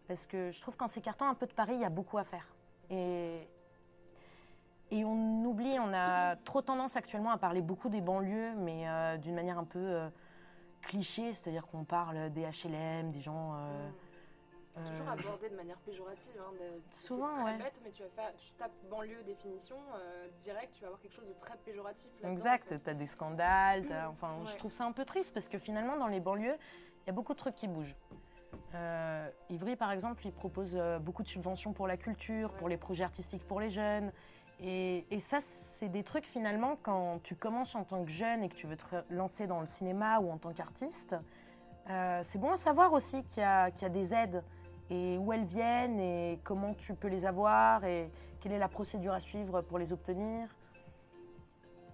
Parce 0.06 0.28
que 0.28 0.52
je 0.52 0.60
trouve 0.60 0.76
qu'en 0.76 0.88
s'écartant 0.88 1.28
un 1.28 1.34
peu 1.34 1.46
de 1.48 1.52
Paris, 1.52 1.74
il 1.74 1.80
y 1.80 1.84
a 1.84 1.90
beaucoup 1.90 2.16
à 2.16 2.24
faire. 2.24 2.46
Et, 2.90 3.48
et 4.90 5.04
on 5.04 5.44
oublie, 5.44 5.78
on 5.78 5.92
a 5.94 6.36
trop 6.36 6.62
tendance 6.62 6.96
actuellement 6.96 7.30
à 7.30 7.38
parler 7.38 7.62
beaucoup 7.62 7.88
des 7.88 8.00
banlieues, 8.00 8.54
mais 8.56 8.88
euh, 8.88 9.16
d'une 9.16 9.34
manière 9.34 9.58
un 9.58 9.64
peu 9.64 9.78
euh, 9.78 10.08
cliché, 10.82 11.32
c'est-à-dire 11.32 11.66
qu'on 11.68 11.84
parle 11.84 12.30
des 12.32 12.42
HLM, 12.42 13.12
des 13.12 13.20
gens. 13.20 13.54
euh, 13.54 13.88
C'est 14.76 14.84
toujours 14.90 15.08
euh, 15.08 15.12
abordé 15.12 15.48
de 15.50 15.54
manière 15.56 15.78
péjorative. 15.78 16.32
Hein, 16.40 16.52
de- 16.58 16.80
Souvent, 16.96 17.28
c'est 17.34 17.42
très 17.42 17.52
ouais. 17.52 17.58
bête, 17.58 17.80
mais 17.84 17.90
tu, 17.90 18.02
vas 18.02 18.08
faire, 18.08 18.34
tu 18.36 18.50
tapes 18.54 18.72
banlieue 18.90 19.22
définition, 19.22 19.76
direct, 20.38 20.72
tu 20.74 20.80
vas 20.80 20.88
avoir 20.88 21.00
quelque 21.00 21.14
chose 21.14 21.28
de 21.28 21.34
très 21.34 21.56
péjoratif. 21.58 22.10
Exact, 22.24 22.66
en 22.66 22.68
fait. 22.70 22.80
tu 22.82 22.90
as 22.90 22.94
des 22.94 23.06
scandales, 23.06 23.86
t'as- 23.86 24.08
enfin, 24.08 24.38
je 24.46 24.56
trouve 24.56 24.72
ça 24.72 24.84
un 24.84 24.92
peu 24.92 25.04
triste 25.04 25.32
parce 25.32 25.48
que 25.48 25.58
finalement, 25.58 25.96
dans 25.96 26.08
les 26.08 26.20
banlieues, 26.20 26.56
il 27.04 27.06
y 27.06 27.10
a 27.10 27.12
beaucoup 27.12 27.34
de 27.34 27.38
trucs 27.38 27.54
qui 27.54 27.68
bougent. 27.68 27.94
Euh, 28.74 29.28
Ivry, 29.50 29.76
par 29.76 29.90
exemple, 29.92 30.24
il 30.26 30.32
propose 30.32 30.76
euh, 30.76 30.98
beaucoup 30.98 31.22
de 31.22 31.28
subventions 31.28 31.72
pour 31.72 31.86
la 31.88 31.96
culture, 31.96 32.52
pour 32.52 32.68
les 32.68 32.76
projets 32.76 33.04
artistiques 33.04 33.46
pour 33.46 33.60
les 33.60 33.70
jeunes. 33.70 34.12
Et, 34.60 35.06
et 35.10 35.20
ça, 35.20 35.38
c'est 35.40 35.88
des 35.88 36.04
trucs 36.04 36.26
finalement, 36.26 36.76
quand 36.82 37.20
tu 37.22 37.34
commences 37.34 37.74
en 37.74 37.84
tant 37.84 38.04
que 38.04 38.10
jeune 38.10 38.44
et 38.44 38.48
que 38.48 38.54
tu 38.54 38.66
veux 38.66 38.76
te 38.76 38.84
lancer 39.10 39.46
dans 39.46 39.60
le 39.60 39.66
cinéma 39.66 40.20
ou 40.20 40.30
en 40.30 40.38
tant 40.38 40.52
qu'artiste, 40.52 41.16
Euh, 41.88 42.20
c'est 42.22 42.38
bon 42.38 42.52
à 42.52 42.56
savoir 42.56 42.92
aussi 42.92 43.24
qu'il 43.24 43.42
y, 43.42 43.46
a- 43.46 43.70
qu'il 43.70 43.82
y 43.82 43.86
a 43.86 43.88
des 43.88 44.14
aides 44.14 44.44
et 44.90 45.16
où 45.18 45.32
elles 45.32 45.46
viennent 45.46 45.98
et 45.98 46.38
comment 46.44 46.74
tu 46.74 46.94
peux 46.94 47.08
les 47.08 47.24
avoir 47.24 47.84
et 47.84 48.10
quelle 48.38 48.52
est 48.52 48.58
la 48.58 48.68
procédure 48.68 49.12
à 49.14 49.18
suivre 49.18 49.62
pour 49.62 49.78
les 49.78 49.90
obtenir. 49.92 50.54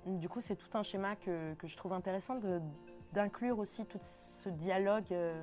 Du 0.04 0.28
coup, 0.28 0.40
c'est 0.42 0.56
tout 0.56 0.76
un 0.76 0.82
schéma 0.82 1.16
que, 1.16 1.54
que 1.54 1.66
je 1.68 1.76
trouve 1.76 1.94
intéressant 1.94 2.36
d'inclure 3.12 3.58
aussi 3.58 3.86
tout 3.86 4.00
ce 4.42 4.50
dialogue 4.50 5.10
euh, 5.12 5.42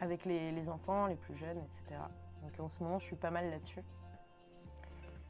avec 0.00 0.24
les, 0.24 0.52
les 0.52 0.68
enfants, 0.68 1.06
les 1.06 1.16
plus 1.16 1.34
jeunes, 1.36 1.58
etc. 1.58 2.00
Donc 2.42 2.58
en 2.60 2.68
ce 2.68 2.82
moment, 2.82 2.98
je 2.98 3.04
suis 3.04 3.16
pas 3.16 3.30
mal 3.30 3.50
là-dessus. 3.50 3.82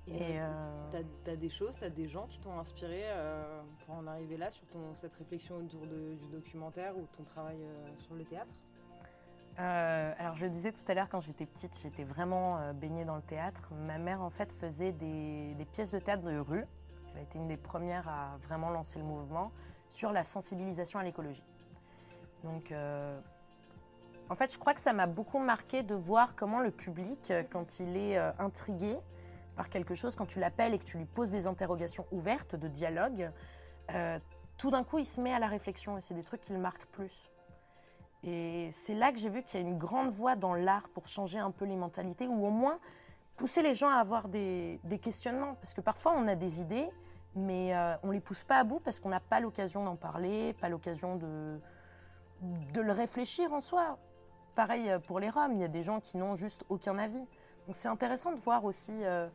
Et, 0.06 0.40
euh, 0.40 0.46
euh, 0.94 1.02
t'as 1.24 1.32
as 1.32 1.36
des 1.36 1.50
choses, 1.50 1.76
t'as 1.78 1.90
des 1.90 2.08
gens 2.08 2.26
qui 2.28 2.40
t'ont 2.40 2.58
inspiré 2.58 3.02
euh, 3.04 3.60
pour 3.84 3.94
en 3.94 4.06
arriver 4.06 4.38
là, 4.38 4.50
sur 4.50 4.66
ton, 4.68 4.94
cette 4.94 5.14
réflexion 5.14 5.56
autour 5.56 5.86
de- 5.86 6.14
du 6.14 6.28
documentaire 6.28 6.96
ou 6.96 7.06
ton 7.14 7.24
travail 7.24 7.58
euh, 7.60 7.88
sur 7.98 8.14
le 8.14 8.24
théâtre? 8.24 8.52
Alors 9.60 10.36
je 10.36 10.44
le 10.44 10.50
disais 10.50 10.70
tout 10.70 10.84
à 10.86 10.94
l'heure, 10.94 11.08
quand 11.08 11.20
j'étais 11.20 11.44
petite, 11.44 11.76
j'étais 11.82 12.04
vraiment 12.04 12.72
baignée 12.74 13.04
dans 13.04 13.16
le 13.16 13.22
théâtre. 13.22 13.72
Ma 13.74 13.98
mère 13.98 14.22
en 14.22 14.30
fait 14.30 14.52
faisait 14.52 14.92
des, 14.92 15.52
des 15.54 15.64
pièces 15.64 15.90
de 15.90 15.98
théâtre 15.98 16.22
de 16.22 16.38
rue. 16.38 16.64
Elle 17.12 17.18
a 17.18 17.22
été 17.22 17.38
une 17.38 17.48
des 17.48 17.56
premières 17.56 18.08
à 18.08 18.36
vraiment 18.42 18.70
lancer 18.70 19.00
le 19.00 19.04
mouvement 19.04 19.50
sur 19.88 20.12
la 20.12 20.22
sensibilisation 20.22 21.00
à 21.00 21.02
l'écologie. 21.02 21.42
Donc 22.44 22.72
en 24.30 24.34
fait 24.34 24.52
je 24.52 24.58
crois 24.58 24.74
que 24.74 24.80
ça 24.80 24.92
m'a 24.92 25.06
beaucoup 25.06 25.38
marqué 25.38 25.82
de 25.82 25.94
voir 25.94 26.34
comment 26.36 26.60
le 26.60 26.70
public, 26.70 27.30
euh, 27.30 27.42
quand 27.48 27.80
il 27.80 27.96
est 27.96 28.18
euh, 28.18 28.30
intrigué 28.38 28.96
par 29.56 29.68
quelque 29.68 29.94
chose, 29.94 30.14
quand 30.14 30.26
tu 30.26 30.38
l'appelles 30.38 30.74
et 30.74 30.78
que 30.78 30.84
tu 30.84 30.98
lui 30.98 31.04
poses 31.04 31.30
des 31.30 31.46
interrogations 31.46 32.06
ouvertes 32.12 32.54
de 32.54 32.68
dialogue, 32.68 33.30
euh, 33.92 34.18
tout 34.56 34.70
d'un 34.70 34.84
coup 34.84 34.98
il 34.98 35.04
se 35.04 35.20
met 35.20 35.32
à 35.32 35.38
la 35.38 35.48
réflexion 35.48 35.96
et 35.96 36.00
c'est 36.00 36.14
des 36.14 36.22
trucs 36.22 36.42
qui 36.42 36.52
le 36.52 36.58
marquent 36.58 36.86
plus. 36.86 37.30
Et 38.24 38.68
c'est 38.72 38.94
là 38.94 39.12
que 39.12 39.18
j'ai 39.18 39.28
vu 39.28 39.42
qu'il 39.42 39.60
y 39.60 39.64
a 39.64 39.66
une 39.66 39.78
grande 39.78 40.10
voie 40.10 40.34
dans 40.34 40.54
l'art 40.54 40.88
pour 40.88 41.06
changer 41.06 41.38
un 41.38 41.52
peu 41.52 41.64
les 41.64 41.76
mentalités, 41.76 42.26
ou 42.26 42.46
au 42.46 42.50
moins 42.50 42.78
pousser 43.36 43.62
les 43.62 43.74
gens 43.74 43.88
à 43.88 43.98
avoir 43.98 44.28
des, 44.28 44.80
questionnements. 45.00 45.54
Parce 45.54 45.72
que 45.72 45.80
parfois, 45.80 46.14
on 46.16 46.26
a 46.26 46.34
des 46.34 46.60
idées, 46.60 46.88
mais 47.36 47.76
on 48.02 48.08
ne 48.08 48.14
les 48.14 48.20
pousse 48.20 48.42
pas 48.42 48.58
à 48.58 48.64
bout 48.64 48.80
parce 48.80 48.98
qu'on 48.98 49.10
n'a 49.10 49.20
pas 49.20 49.38
l'occasion 49.38 49.84
d'en 49.84 49.94
parler, 49.94 50.52
pas 50.54 50.68
l'occasion 50.68 51.14
de, 51.14 51.60
de 52.42 52.80
le 52.80 52.90
réfléchir 52.90 53.52
en 53.52 53.60
soi. 53.60 53.98
Pareil 54.58 54.90
euh, 54.90 54.98
pour 54.98 55.20
les 55.20 55.30
Roms, 55.30 55.52
il 55.52 55.60
y 55.60 55.64
a 55.64 55.68
des 55.68 55.84
gens 55.84 56.00
qui 56.00 56.16
n'ont 56.16 56.34
juste 56.34 56.64
aucun 56.68 56.98
avis. 56.98 57.24
Donc 57.68 57.76
c'est 57.76 57.86
intéressant 57.86 58.32
de 58.32 58.40
voir 58.40 58.64
aussi 58.64 59.04
euh, 59.04 59.28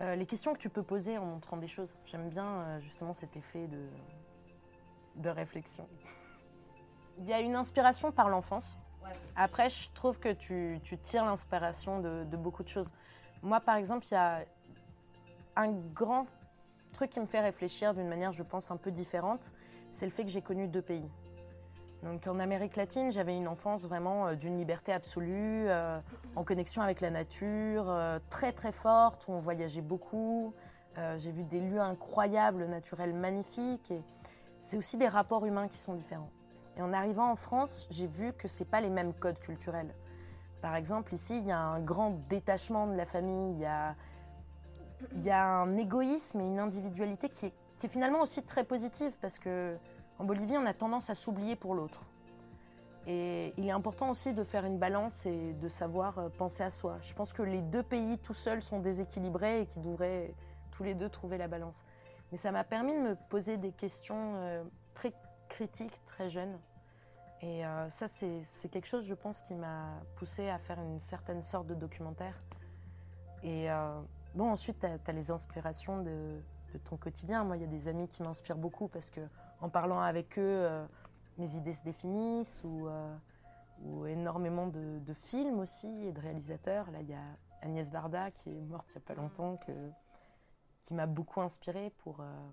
euh, 0.00 0.16
les 0.16 0.26
questions 0.26 0.52
que 0.52 0.58
tu 0.58 0.68
peux 0.68 0.82
poser 0.82 1.16
en 1.16 1.24
montrant 1.24 1.56
des 1.56 1.68
choses. 1.68 1.96
J'aime 2.06 2.28
bien 2.28 2.44
euh, 2.44 2.80
justement 2.80 3.12
cet 3.12 3.36
effet 3.36 3.68
de, 3.68 3.86
de 5.22 5.28
réflexion. 5.28 5.88
Il 7.18 7.24
y 7.24 7.32
a 7.32 7.38
une 7.38 7.54
inspiration 7.54 8.10
par 8.10 8.28
l'enfance. 8.28 8.76
Après, 9.36 9.70
je 9.70 9.90
trouve 9.92 10.18
que 10.18 10.32
tu, 10.32 10.80
tu 10.82 10.98
tires 10.98 11.24
l'inspiration 11.24 12.00
de, 12.00 12.24
de 12.24 12.36
beaucoup 12.36 12.64
de 12.64 12.68
choses. 12.68 12.92
Moi, 13.44 13.60
par 13.60 13.76
exemple, 13.76 14.04
il 14.10 14.14
y 14.14 14.16
a 14.16 14.44
un 15.54 15.70
grand 15.70 16.26
truc 16.92 17.10
qui 17.10 17.20
me 17.20 17.26
fait 17.26 17.38
réfléchir 17.38 17.94
d'une 17.94 18.08
manière, 18.08 18.32
je 18.32 18.42
pense, 18.42 18.72
un 18.72 18.76
peu 18.76 18.90
différente. 18.90 19.52
C'est 19.92 20.06
le 20.06 20.10
fait 20.10 20.24
que 20.24 20.30
j'ai 20.30 20.42
connu 20.42 20.66
deux 20.66 20.82
pays. 20.82 21.08
Donc 22.04 22.26
en 22.26 22.38
Amérique 22.38 22.76
latine, 22.76 23.10
j'avais 23.10 23.34
une 23.34 23.48
enfance 23.48 23.86
vraiment 23.86 24.26
euh, 24.26 24.34
d'une 24.34 24.58
liberté 24.58 24.92
absolue, 24.92 25.64
euh, 25.68 25.98
en 26.36 26.44
connexion 26.44 26.82
avec 26.82 27.00
la 27.00 27.08
nature, 27.10 27.86
euh, 27.88 28.18
très 28.28 28.52
très 28.52 28.72
forte, 28.72 29.26
où 29.26 29.32
on 29.32 29.40
voyageait 29.40 29.80
beaucoup. 29.80 30.54
J'ai 31.16 31.32
vu 31.32 31.42
des 31.42 31.58
lieux 31.58 31.80
incroyables, 31.80 32.66
naturels, 32.66 33.14
magnifiques. 33.14 33.92
C'est 34.60 34.76
aussi 34.76 34.96
des 34.96 35.08
rapports 35.08 35.44
humains 35.44 35.66
qui 35.66 35.76
sont 35.76 35.94
différents. 35.94 36.30
Et 36.76 36.82
en 36.82 36.92
arrivant 36.92 37.32
en 37.32 37.34
France, 37.34 37.88
j'ai 37.90 38.06
vu 38.06 38.32
que 38.32 38.46
c'est 38.46 38.64
pas 38.64 38.80
les 38.80 38.90
mêmes 38.90 39.12
codes 39.12 39.40
culturels. 39.40 39.92
Par 40.62 40.76
exemple, 40.76 41.12
ici, 41.12 41.36
il 41.36 41.48
y 41.48 41.50
a 41.50 41.58
un 41.58 41.80
grand 41.80 42.10
détachement 42.28 42.86
de 42.86 42.94
la 42.94 43.06
famille, 43.06 43.54
il 43.54 43.58
y 43.58 43.66
a, 43.66 43.96
il 45.16 45.24
y 45.24 45.30
a 45.30 45.44
un 45.44 45.76
égoïsme 45.76 46.40
et 46.40 46.46
une 46.46 46.60
individualité 46.60 47.28
qui 47.28 47.46
est, 47.46 47.54
qui 47.74 47.86
est 47.86 47.88
finalement 47.90 48.20
aussi 48.20 48.44
très 48.44 48.62
positive 48.62 49.14
parce 49.20 49.40
que 49.40 49.76
en 50.18 50.24
Bolivie, 50.24 50.56
on 50.56 50.66
a 50.66 50.74
tendance 50.74 51.10
à 51.10 51.14
s'oublier 51.14 51.56
pour 51.56 51.74
l'autre. 51.74 52.00
Et 53.06 53.52
il 53.58 53.66
est 53.66 53.72
important 53.72 54.10
aussi 54.10 54.32
de 54.32 54.44
faire 54.44 54.64
une 54.64 54.78
balance 54.78 55.26
et 55.26 55.52
de 55.54 55.68
savoir 55.68 56.18
euh, 56.18 56.28
penser 56.30 56.62
à 56.62 56.70
soi. 56.70 56.96
Je 57.02 57.12
pense 57.12 57.32
que 57.32 57.42
les 57.42 57.60
deux 57.60 57.82
pays 57.82 58.18
tout 58.18 58.32
seuls 58.32 58.62
sont 58.62 58.80
déséquilibrés 58.80 59.62
et 59.62 59.66
qui 59.66 59.80
devraient 59.80 60.32
tous 60.70 60.84
les 60.84 60.94
deux 60.94 61.10
trouver 61.10 61.36
la 61.36 61.48
balance. 61.48 61.84
Mais 62.32 62.38
ça 62.38 62.50
m'a 62.50 62.64
permis 62.64 62.94
de 62.94 63.00
me 63.00 63.14
poser 63.28 63.58
des 63.58 63.72
questions 63.72 64.36
euh, 64.36 64.64
très 64.94 65.12
critiques, 65.48 66.02
très 66.06 66.30
jeunes. 66.30 66.58
Et 67.42 67.66
euh, 67.66 67.90
ça, 67.90 68.06
c'est 68.08 68.68
quelque 68.70 68.86
chose, 68.86 69.04
je 69.04 69.14
pense, 69.14 69.42
qui 69.42 69.54
m'a 69.54 70.00
poussé 70.16 70.48
à 70.48 70.58
faire 70.58 70.80
une 70.80 71.00
certaine 71.00 71.42
sorte 71.42 71.66
de 71.66 71.74
documentaire. 71.74 72.40
Et 73.42 73.68
bon, 74.34 74.50
ensuite, 74.50 74.80
tu 74.80 75.10
as, 75.10 75.12
les 75.12 75.30
inspirations 75.30 76.00
de 76.00 76.40
ton 76.78 76.96
quotidien. 76.96 77.44
Moi, 77.44 77.56
il 77.56 77.60
y 77.60 77.64
a 77.64 77.68
des 77.68 77.88
amis 77.88 78.08
qui 78.08 78.22
m'inspirent 78.22 78.56
beaucoup 78.56 78.88
parce 78.88 79.10
que 79.10 79.20
en 79.60 79.68
parlant 79.68 80.00
avec 80.00 80.38
eux, 80.38 80.42
euh, 80.42 80.86
mes 81.38 81.56
idées 81.56 81.72
se 81.72 81.82
définissent 81.82 82.62
ou, 82.64 82.86
euh, 82.86 83.16
ou 83.82 84.06
énormément 84.06 84.66
de, 84.66 84.98
de 84.98 85.14
films 85.14 85.58
aussi 85.58 85.88
et 86.06 86.12
de 86.12 86.20
réalisateurs. 86.20 86.90
Là, 86.90 87.00
il 87.00 87.08
y 87.08 87.14
a 87.14 87.24
Agnès 87.62 87.90
Varda 87.90 88.30
qui 88.30 88.50
est 88.50 88.60
morte 88.60 88.92
il 88.92 88.98
n'y 88.98 89.04
a 89.04 89.06
pas 89.06 89.14
longtemps, 89.14 89.56
que, 89.56 89.72
qui 90.84 90.94
m'a 90.94 91.06
beaucoup 91.06 91.40
inspirée 91.40 91.90
pour, 91.98 92.20
euh, 92.20 92.50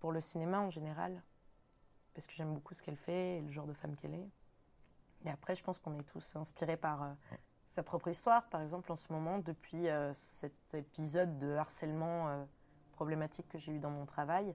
pour 0.00 0.12
le 0.12 0.20
cinéma 0.20 0.60
en 0.60 0.70
général, 0.70 1.22
parce 2.14 2.26
que 2.26 2.32
j'aime 2.32 2.54
beaucoup 2.54 2.72
ce 2.72 2.82
qu'elle 2.82 2.96
fait 2.96 3.38
et 3.38 3.42
le 3.42 3.50
genre 3.50 3.66
de 3.66 3.74
femme 3.74 3.96
qu'elle 3.96 4.14
est. 4.14 4.30
Et 5.26 5.30
après, 5.30 5.54
je 5.54 5.62
pense 5.62 5.78
qu'on 5.78 5.98
est 5.98 6.04
tous 6.04 6.36
inspirés 6.36 6.76
par 6.76 7.16
sa 7.66 7.82
propre 7.82 8.08
histoire. 8.08 8.48
Par 8.48 8.62
exemple, 8.62 8.92
en 8.92 8.96
ce 8.96 9.12
moment, 9.12 9.38
depuis 9.38 9.86
cet 10.12 10.74
épisode 10.74 11.38
de 11.38 11.54
harcèlement 11.54 12.46
euh, 12.96 12.96
problématique 12.96 13.48
que 13.48 13.58
j'ai 13.58 13.72
eu 13.72 13.78
dans 13.78 13.90
mon 13.90 14.06
travail, 14.06 14.54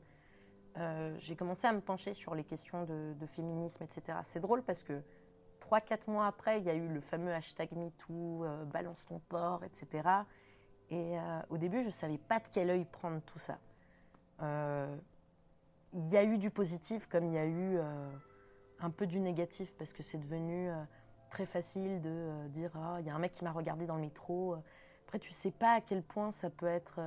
euh, 0.78 1.16
j'ai 1.20 1.36
commencé 1.36 1.68
à 1.68 1.74
me 1.74 1.82
pencher 1.82 2.14
sur 2.14 2.36
les 2.36 2.44
questions 2.44 2.86
de, 2.86 3.26
féminisme, 3.26 3.84
etc. 3.84 4.20
C'est 4.24 4.40
drôle 4.40 4.64
parce 4.64 4.84
que 4.84 5.02
3-4 5.60 6.10
mois 6.10 6.28
après, 6.28 6.60
il 6.60 6.66
y 6.66 6.70
a 6.70 6.74
eu 6.74 6.88
le 6.88 7.02
fameux 7.02 7.34
hashtag 7.34 7.72
MeToo, 7.74 8.44
euh, 8.44 8.64
balance 8.66 9.06
ton 9.06 9.20
porc, 9.20 9.64
etc. 9.64 10.10
Et 10.90 11.18
euh, 11.18 11.40
au 11.50 11.58
début, 11.58 11.82
je 11.82 11.88
ne 11.88 11.92
savais 11.92 12.18
pas 12.18 12.40
de 12.40 12.46
quel 12.52 12.70
œil 12.70 12.86
prendre 12.86 13.22
tout 13.22 13.40
ça. 13.40 13.58
Il 15.94 16.08
y 16.10 16.18
a 16.18 16.24
eu 16.24 16.38
du 16.38 16.50
positif 16.50 17.06
comme 17.08 17.26
il 17.26 17.34
y 17.34 17.38
a 17.38 17.46
eu 17.46 17.78
un 18.80 18.90
peu 18.90 19.06
du 19.06 19.20
négatif 19.20 19.76
parce 19.76 19.94
que 19.94 20.02
c'est 20.02 20.18
devenu 20.18 20.72
très 21.30 21.46
facile 21.46 22.02
de 22.02 22.48
dire 22.48 22.72
Ah, 22.74 22.98
il 23.02 23.06
y 23.06 23.12
a 23.12 23.16
un 23.16 23.20
mec 23.20 23.34
qui 23.34 23.44
m'a 23.44 23.52
regardé 23.52 23.86
dans 23.86 23.98
le 23.98 24.02
métro. 24.02 24.56
Après, 25.06 25.20
tu 25.20 25.30
ne 25.30 25.36
sais 25.36 25.52
pas 25.52 25.74
à 25.74 25.82
quel 25.82 26.02
point 26.02 26.32
ça 26.32 26.50
peut 26.50 26.66
être 26.66 27.02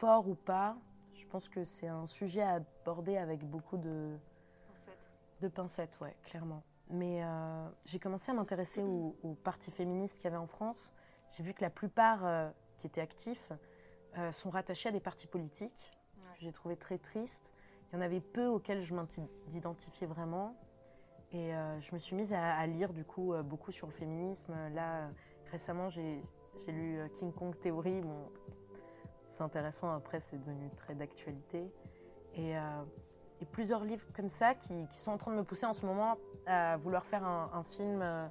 fort 0.00 0.26
ou 0.28 0.34
pas. 0.34 0.76
Je 1.12 1.26
pense 1.26 1.50
que 1.50 1.62
c'est 1.64 1.88
un 1.88 2.06
sujet 2.06 2.40
à 2.40 2.54
aborder 2.54 3.18
avec 3.18 3.44
beaucoup 3.44 3.76
de, 3.76 4.16
de 5.42 5.48
pincettes, 5.48 6.00
ouais, 6.00 6.16
clairement. 6.24 6.62
Mais 6.88 7.22
euh, 7.22 7.68
j'ai 7.84 7.98
commencé 7.98 8.30
à 8.30 8.34
m'intéresser 8.34 8.82
aux, 8.82 9.14
aux 9.22 9.34
partis 9.34 9.70
féministes 9.70 10.16
qu'il 10.16 10.24
y 10.24 10.28
avait 10.28 10.38
en 10.38 10.46
France. 10.46 10.90
J'ai 11.36 11.42
vu 11.42 11.52
que 11.52 11.60
la 11.60 11.68
plupart 11.68 12.24
euh, 12.24 12.48
qui 12.78 12.86
étaient 12.86 13.02
actifs 13.02 13.52
euh, 14.16 14.32
sont 14.32 14.48
rattachés 14.48 14.88
à 14.88 14.92
des 14.92 15.00
partis 15.00 15.26
politiques, 15.26 15.90
j'ai 16.38 16.52
trouvé 16.52 16.76
très 16.76 16.96
triste. 16.96 17.52
Il 17.92 17.96
y 17.96 17.98
en 17.98 18.00
avait 18.00 18.22
peu 18.22 18.46
auxquels 18.46 18.80
je 18.80 18.94
m'identifiais 19.52 20.06
vraiment. 20.06 20.56
Et 21.32 21.52
je 21.80 21.94
me 21.94 21.98
suis 21.98 22.16
mise 22.16 22.32
à, 22.32 22.54
à 22.56 22.66
lire 22.66 22.92
du 22.92 23.04
coup 23.04 23.34
beaucoup 23.44 23.72
sur 23.72 23.86
le 23.86 23.92
féminisme. 23.92 24.54
Là, 24.74 25.10
récemment, 25.50 25.88
j'ai 25.88 26.22
lu 26.66 27.00
King 27.16 27.32
Kong 27.32 27.54
Theory. 27.60 28.00
Bon, 28.00 28.30
c'est 29.30 29.42
intéressant, 29.42 29.92
après, 29.94 30.20
c'est 30.20 30.38
devenu 30.38 30.70
très 30.76 30.94
d'actualité. 30.94 31.72
Et, 32.34 32.56
euh, 32.56 32.60
plusieurs 33.52 33.84
livres 33.84 34.06
comme 34.14 34.28
ça 34.28 34.54
qui, 34.54 34.86
sont 34.90 35.12
en 35.12 35.16
train 35.16 35.30
de 35.30 35.36
me 35.36 35.44
pousser 35.44 35.64
en 35.64 35.72
ce 35.72 35.86
moment 35.86 36.18
à 36.46 36.76
vouloir 36.76 37.04
faire 37.06 37.24
un, 37.24 37.62
film. 37.64 38.00
euh, 38.02 38.28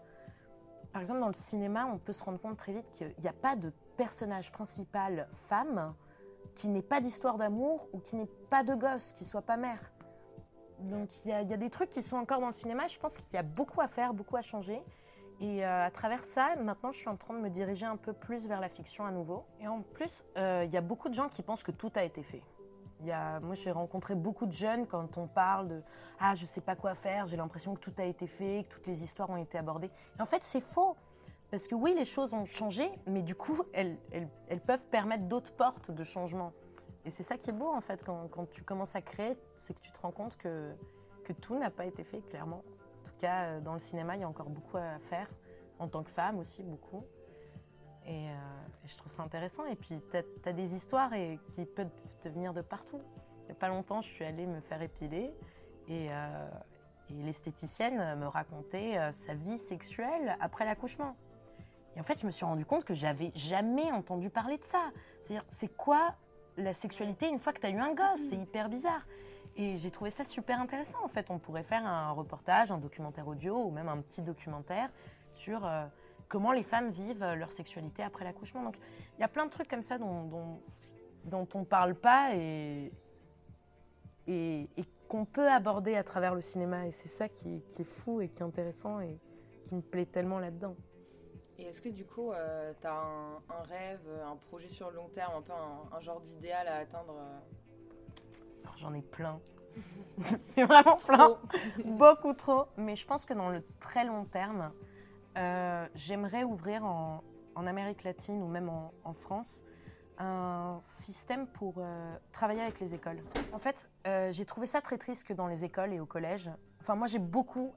par 0.94 1.01
exemple, 1.01 1.20
dans 1.20 1.27
le 1.27 1.34
cinéma, 1.34 1.88
on 1.88 1.98
peut 1.98 2.12
se 2.12 2.24
rendre 2.24 2.39
compte 2.39 2.58
très 2.58 2.74
vite 2.74 2.89
qu'il 2.91 3.15
n'y 3.20 3.27
a 3.27 3.34
pas 3.34 3.56
de 3.56 3.72
personnage 3.98 4.51
principal 4.51 5.27
femme 5.48 5.96
qui 6.53 6.68
n'ait 6.68 6.84
pas 6.84 7.01
d'histoire 7.01 7.38
d'amour 7.38 7.88
ou 7.91 8.00
qui 8.00 8.18
n'ait 8.18 8.29
pas 8.50 8.63
de 8.63 8.75
gosse, 8.75 9.13
qui 9.13 9.25
soit 9.25 9.41
pas 9.41 9.58
mère. 9.58 9.91
Donc 10.79 11.10
il 11.25 11.29
y, 11.29 11.32
y 11.32 11.53
a 11.53 11.58
des 11.58 11.70
trucs 11.70 11.89
qui 11.89 12.03
sont 12.03 12.18
encore 12.18 12.39
dans 12.39 12.48
le 12.48 12.53
cinéma. 12.53 12.86
Je 12.88 13.00
pense 13.00 13.18
qu'il 13.18 13.34
y 13.34 13.38
a 13.38 13.44
beaucoup 13.44 13.82
à 13.82 13.88
faire, 13.88 14.13
beaucoup 14.13 14.38
à 14.38 14.41
changer. 14.41 14.84
Et 15.41 15.65
euh, 15.65 15.86
à 15.86 15.91
travers 15.91 16.24
ça, 16.24 16.55
maintenant, 16.58 16.91
je 16.91 16.98
suis 16.98 17.08
en 17.08 17.15
train 17.15 17.34
de 17.34 17.39
me 17.39 17.50
diriger 17.50 17.86
un 17.86 17.96
peu 17.96 18.12
plus 18.12 18.48
vers 18.48 18.60
la 18.60 18.67
fiction 18.67 19.05
à 19.05 19.12
nouveau. 19.12 19.46
Et 19.62 19.67
en 19.67 19.81
plus, 19.81 20.25
euh, 20.38 20.63
il 20.65 20.74
y 20.74 20.77
a 20.77 20.81
beaucoup 20.81 21.08
de 21.08 21.13
gens 21.13 21.29
qui 21.29 21.43
pensent 21.43 21.63
que 21.63 21.72
tout 21.72 21.91
a 21.96 22.03
été 22.03 22.24
fait. 22.24 22.43
Moi, 23.01 23.53
j'ai 23.53 23.72
rencontré 23.72 24.13
beaucoup 24.13 24.46
de 24.46 24.51
jeunes 24.51 24.86
quand 24.86 25.17
on 25.17 25.27
parle 25.27 25.69
de 25.69 25.81
Ah, 26.19 26.34
je 26.34 26.46
sais 26.46 26.60
pas 26.60 26.75
quoi 26.75 26.96
faire, 26.96 27.27
j'ai 27.27 27.38
l'impression 27.38 27.74
que 27.74 27.79
tout 27.79 27.93
a 27.98 28.03
été 28.03 28.27
fait, 28.27 28.65
que 28.67 28.75
toutes 28.75 28.88
les 28.88 29.03
histoires 29.03 29.29
ont 29.29 29.38
été 29.38 29.58
abordées. 29.58 29.89
Et 30.17 30.22
en 30.22 30.25
fait, 30.25 30.43
c'est 30.43 30.60
faux. 30.60 30.98
Parce 31.50 31.67
que 31.67 31.75
oui, 31.75 31.96
les 31.96 32.03
choses 32.03 32.34
ont 32.34 32.43
changé, 32.43 32.91
mais 33.08 33.22
du 33.22 33.36
coup, 33.36 33.63
elles, 33.74 33.98
peuvent 34.67 34.84
permettre 34.91 35.24
d'autres 35.24 35.53
portes 35.53 35.91
de 35.91 36.03
changement. 36.03 36.51
Et 37.05 37.10
c'est 37.10 37.24
ça 37.24 37.38
qui 37.38 37.51
est 37.51 37.53
beau, 37.53 37.69
en 37.69 37.79
fait, 37.79 38.03
quand, 38.03 38.50
tu 38.51 38.63
commences 38.63 38.98
à 38.98 39.01
créer, 39.01 39.38
c'est 39.55 39.74
que 39.74 39.79
tu 39.79 39.91
te 39.91 40.01
rends 40.01 40.12
compte 40.12 40.36
que 40.36 40.75
tout 41.39 41.58
n'a 41.58 41.69
pas 41.69 41.86
été 41.86 42.03
fait, 42.03 42.19
clairement. 42.19 42.63
Cas, 43.20 43.44
euh, 43.44 43.60
dans 43.60 43.74
le 43.74 43.80
cinéma, 43.80 44.16
il 44.16 44.22
y 44.22 44.24
a 44.24 44.30
encore 44.30 44.50
beaucoup 44.50 44.78
à 44.78 44.98
faire, 45.00 45.28
en 45.78 45.88
tant 45.88 46.04
que 46.04 46.10
femme 46.10 46.40
aussi, 46.40 46.64
beaucoup. 46.64 47.04
Et, 48.06 48.30
euh, 48.30 48.34
et 48.84 48.88
je 48.88 48.98
trouve 48.98 49.12
ça 49.12 49.24
intéressant. 49.24 49.66
Et 49.66 49.76
puis, 49.76 50.02
tu 50.10 50.18
as, 50.50 50.54
des 50.54 50.74
histoires 50.74 51.14
et, 51.14 51.40
qui 51.50 51.66
peuvent 51.66 51.92
te 52.22 52.30
venir 52.30 52.54
de 52.54 52.62
partout. 52.62 53.02
Il 53.42 53.46
n'y 53.48 53.52
a 53.52 53.56
pas 53.56 53.68
longtemps, 53.68 54.02
je 54.02 54.08
suis 54.08 54.24
allée 54.24 54.46
me 54.46 54.62
faire 54.62 54.82
épiler 54.82 55.34
et, 55.88 56.08
euh, 56.12 56.50
et 57.10 57.24
l'esthéticienne 57.24 58.18
me 58.20 58.28
racontait 58.28 59.12
sa 59.12 59.34
vie 59.34 59.58
sexuelle 59.58 60.38
après 60.40 60.66
l'accouchement. 60.66 61.16
Et 61.96 62.00
en 62.00 62.04
fait, 62.04 62.20
je 62.22 62.26
me 62.26 62.32
suis 62.32 62.46
rendu 62.46 62.66
compte 62.66 62.86
que 62.86 62.94
j'avais 62.94 63.32
jamais 63.36 63.92
entendu 63.92 64.30
parler 64.30 64.58
de 64.58 64.64
ça. 64.64 64.92
C'est-à-dire, 65.24 65.44
c'est 65.50 65.76
quoi 65.76 66.16
la 66.58 66.74
sexualité 66.74 67.28
une 67.28 67.40
fois 67.40 67.52
que 67.52 67.60
tu 67.60 67.68
as 67.68 67.72
eu 67.72 67.80
un 67.80 67.94
gosse? 67.94 68.22
C'est 68.30 68.38
hyper 68.38 68.70
bizarre. 68.70 69.02
Et 69.62 69.75
j'ai 69.75 69.92
trouvé 69.92 70.10
ça 70.10 70.24
super 70.24 70.62
intéressant. 70.62 71.04
En 71.04 71.10
fait, 71.10 71.30
on 71.30 71.38
pourrait 71.38 71.63
faire 71.63 71.86
un 71.86 72.12
reportage, 72.12 72.72
un 72.72 72.78
documentaire 72.78 73.28
audio 73.28 73.62
ou 73.66 73.72
même 73.72 73.89
un 73.89 73.98
petit 73.98 74.22
documentaire 74.22 74.89
sur 75.34 75.66
euh, 75.66 75.86
comment 76.30 76.54
les 76.54 76.63
femmes 76.63 76.92
vivent 76.92 77.24
euh, 77.24 77.36
leur 77.36 77.51
sexualité 77.51 78.01
après 78.01 78.24
l'accouchement. 78.24 78.63
Donc, 78.63 78.78
il 79.18 79.22
y 79.22 79.24
a 79.25 79.28
plein 79.28 79.46
de 79.46 79.51
trucs 79.51 79.68
comme 79.68 79.84
ça 79.84 79.98
dont, 79.98 80.24
dont, 80.24 80.62
dont 81.25 81.48
on 81.56 81.60
ne 81.60 81.66
parle 81.66 81.94
pas 81.94 82.34
et, 82.36 82.94
et, 84.28 84.70
qu'on 85.10 85.25
peut 85.25 85.50
aborder 85.51 85.96
à 85.96 86.04
travers 86.04 86.36
le 86.36 86.42
cinéma. 86.42 86.88
Et 86.88 86.92
c'est 86.92 87.10
ça 87.10 87.28
qui, 87.28 87.62
est 87.78 87.84
fou 87.84 88.22
et 88.22 88.30
qui 88.30 88.42
est 88.42 88.46
intéressant 88.46 89.01
et 89.01 89.20
qui 89.68 89.75
me 89.75 89.82
plaît 89.82 90.06
tellement 90.06 90.39
là-dedans. 90.39 90.78
Et 91.58 91.63
est-ce 91.63 91.82
que 91.82 91.89
du 91.89 92.06
coup, 92.06 92.32
euh, 92.32 92.72
tu 92.80 92.88
as 92.88 92.94
un, 92.94 93.63
rêve, 93.63 94.08
un 94.25 94.38
projet 94.38 94.70
sur 94.70 94.89
le 94.89 94.96
long 94.96 95.10
terme, 95.10 95.34
un 95.36 95.42
peu 95.42 95.51
un, 95.51 95.98
un 95.98 96.00
genre 96.00 96.22
d'idéal 96.22 96.66
à 96.70 96.78
atteindre 96.78 97.16
euh... 97.20 97.39
Alors 98.70 98.78
j'en 98.78 98.94
ai 98.94 99.02
plein. 99.02 99.40
Vraiment 100.58 100.98
plein. 100.98 101.38
Beaucoup 101.86 102.34
trop. 102.34 102.66
Mais 102.78 102.96
je 102.96 103.06
pense 103.06 103.26
que 103.26 103.34
dans 103.34 103.50
le 103.50 103.64
très 103.80 104.06
long 104.06 104.26
terme, 104.26 104.72
euh, 105.38 105.88
j'aimerais 105.96 106.44
ouvrir 106.44 106.86
en, 106.86 107.24
en, 107.56 107.68
Amérique 107.68 108.04
latine 108.04 108.42
ou 108.42 108.48
même 108.48 108.70
en, 108.70 108.94
en 109.04 109.14
France 109.14 109.62
un 110.20 110.80
système 110.82 111.48
pour 111.48 111.76
euh, 111.78 112.16
travailler 112.34 112.62
avec 112.62 112.80
les 112.80 112.94
écoles. 112.94 113.24
En 113.54 113.60
fait, 113.60 113.90
euh, 114.06 114.32
j'ai 114.32 114.46
trouvé 114.46 114.68
ça 114.68 114.82
très 114.82 114.98
triste 114.98 115.24
que 115.24 115.34
dans 115.34 115.48
les 115.48 115.64
écoles 115.64 115.94
et 115.94 116.00
au 116.00 116.06
collège, 116.06 116.52
enfin 116.82 116.96
moi 116.96 117.08
j'ai 117.08 117.20
beaucoup, 117.20 117.74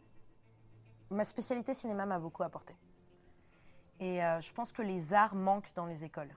ma 1.08 1.22
spécialité 1.22 1.72
cinéma 1.72 2.04
m'a 2.04 2.18
beaucoup 2.18 2.42
apporté. 2.42 2.74
Et 4.00 4.24
euh, 4.24 4.40
je 4.40 4.52
pense 4.52 4.72
que 4.72 4.82
les 4.82 5.14
arts 5.14 5.36
manquent 5.36 5.72
dans 5.76 5.86
les 5.86 6.04
écoles. 6.04 6.34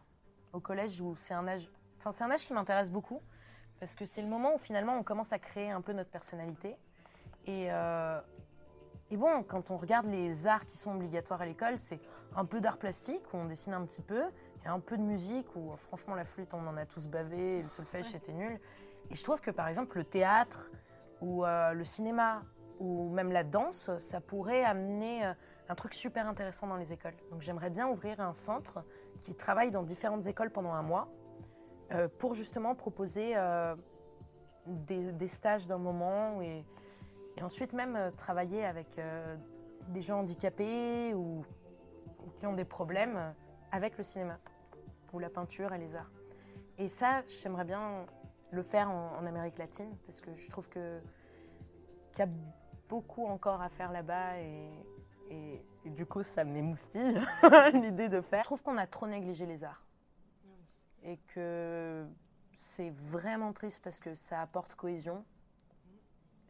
Au 0.53 0.59
collège, 0.59 1.01
où 1.01 1.15
c'est 1.15 1.33
un 1.33 1.47
âge, 1.47 1.71
enfin 1.97 2.11
c'est 2.11 2.23
un 2.23 2.29
âge 2.29 2.45
qui 2.45 2.53
m'intéresse 2.53 2.91
beaucoup 2.91 3.21
parce 3.79 3.95
que 3.95 4.05
c'est 4.05 4.21
le 4.21 4.27
moment 4.27 4.55
où 4.55 4.57
finalement 4.57 4.97
on 4.97 5.03
commence 5.03 5.33
à 5.33 5.39
créer 5.39 5.71
un 5.71 5.81
peu 5.81 5.93
notre 5.93 6.09
personnalité. 6.09 6.75
Et, 7.45 7.67
euh, 7.69 8.19
et 9.11 9.17
bon, 9.17 9.43
quand 9.43 9.71
on 9.71 9.77
regarde 9.77 10.07
les 10.07 10.47
arts 10.47 10.65
qui 10.65 10.77
sont 10.77 10.95
obligatoires 10.95 11.41
à 11.41 11.45
l'école, 11.45 11.77
c'est 11.77 11.99
un 12.35 12.45
peu 12.45 12.59
d'art 12.59 12.77
plastique 12.77 13.21
où 13.33 13.37
on 13.37 13.45
dessine 13.45 13.73
un 13.73 13.85
petit 13.85 14.01
peu, 14.01 14.23
et 14.65 14.67
un 14.67 14.79
peu 14.79 14.97
de 14.97 15.03
musique 15.03 15.47
où 15.55 15.75
franchement 15.75 16.15
la 16.15 16.25
flûte 16.25 16.53
on 16.53 16.67
en 16.67 16.77
a 16.77 16.85
tous 16.85 17.07
bavé, 17.07 17.59
et 17.59 17.61
le 17.61 17.69
solfège 17.69 18.05
c'était 18.11 18.33
nul. 18.33 18.59
Et 19.11 19.15
je 19.15 19.23
trouve 19.23 19.39
que 19.39 19.51
par 19.51 19.67
exemple 19.67 19.97
le 19.97 20.03
théâtre 20.03 20.71
ou 21.21 21.45
euh, 21.45 21.73
le 21.73 21.83
cinéma 21.83 22.41
ou 22.79 23.09
même 23.09 23.31
la 23.31 23.43
danse, 23.43 23.95
ça 23.97 24.19
pourrait 24.19 24.63
amener 24.63 25.25
euh, 25.25 25.33
un 25.69 25.75
truc 25.75 25.93
super 25.93 26.27
intéressant 26.27 26.67
dans 26.67 26.75
les 26.75 26.91
écoles. 26.91 27.15
Donc 27.31 27.41
j'aimerais 27.41 27.69
bien 27.69 27.87
ouvrir 27.87 28.19
un 28.19 28.33
centre 28.33 28.83
qui 29.21 29.33
travaille 29.33 29.71
dans 29.71 29.83
différentes 29.83 30.27
écoles 30.27 30.51
pendant 30.51 30.73
un 30.73 30.81
mois 30.81 31.07
euh, 31.91 32.07
pour 32.17 32.33
justement 32.33 32.73
proposer 32.73 33.33
euh, 33.35 33.75
des, 34.65 35.27
stages 35.27 35.67
d'un 35.67 35.77
moment 35.77 36.41
et, 36.41 36.65
ensuite 37.43 37.73
même 37.73 37.95
euh, 37.95 38.11
travailler 38.11 38.65
avec 38.65 38.99
des 39.89 40.01
gens 40.01 40.19
handicapés 40.19 41.13
ou, 41.13 41.43
qui 42.37 42.47
ont 42.47 42.53
des 42.53 42.65
problèmes 42.65 43.35
avec 43.71 43.97
le 43.97 44.03
cinéma 44.03 44.39
ou 45.13 45.19
la 45.19 45.29
peinture 45.29 45.73
et 45.73 45.77
les 45.77 45.95
arts. 45.95 46.11
Et 46.77 46.87
ça, 46.87 47.21
j'aimerais 47.27 47.65
bien 47.65 48.05
le 48.51 48.63
faire 48.63 48.89
en, 48.89 49.25
Amérique 49.25 49.57
latine 49.59 49.95
parce 50.05 50.21
que 50.21 50.35
je 50.35 50.49
trouve 50.49 50.67
qu'il 50.69 51.01
y 52.17 52.21
a 52.21 52.29
beaucoup 52.89 53.25
encore 53.27 53.61
à 53.61 53.69
faire 53.69 53.91
là-bas 53.91 54.39
et, 54.39 54.71
et, 55.29 55.65
et, 55.85 55.89
du 55.89 56.05
coup 56.05 56.23
ça 56.23 56.43
m'émoustille 56.43 57.21
l'idée 57.73 58.09
de 58.09 58.21
faire. 58.21 58.41
Je 58.41 58.45
trouve 58.45 58.63
qu'on 58.63 58.77
a 58.77 58.87
trop 58.87 59.07
négligé 59.07 59.45
les 59.45 59.63
arts 59.63 59.84
et 61.05 61.17
que 61.33 62.05
c'est 62.53 62.89
vraiment 62.89 63.53
triste 63.53 63.81
parce 63.83 63.99
que 63.99 64.13
ça 64.13 64.41
apporte 64.41 64.75
cohésion, 64.75 65.23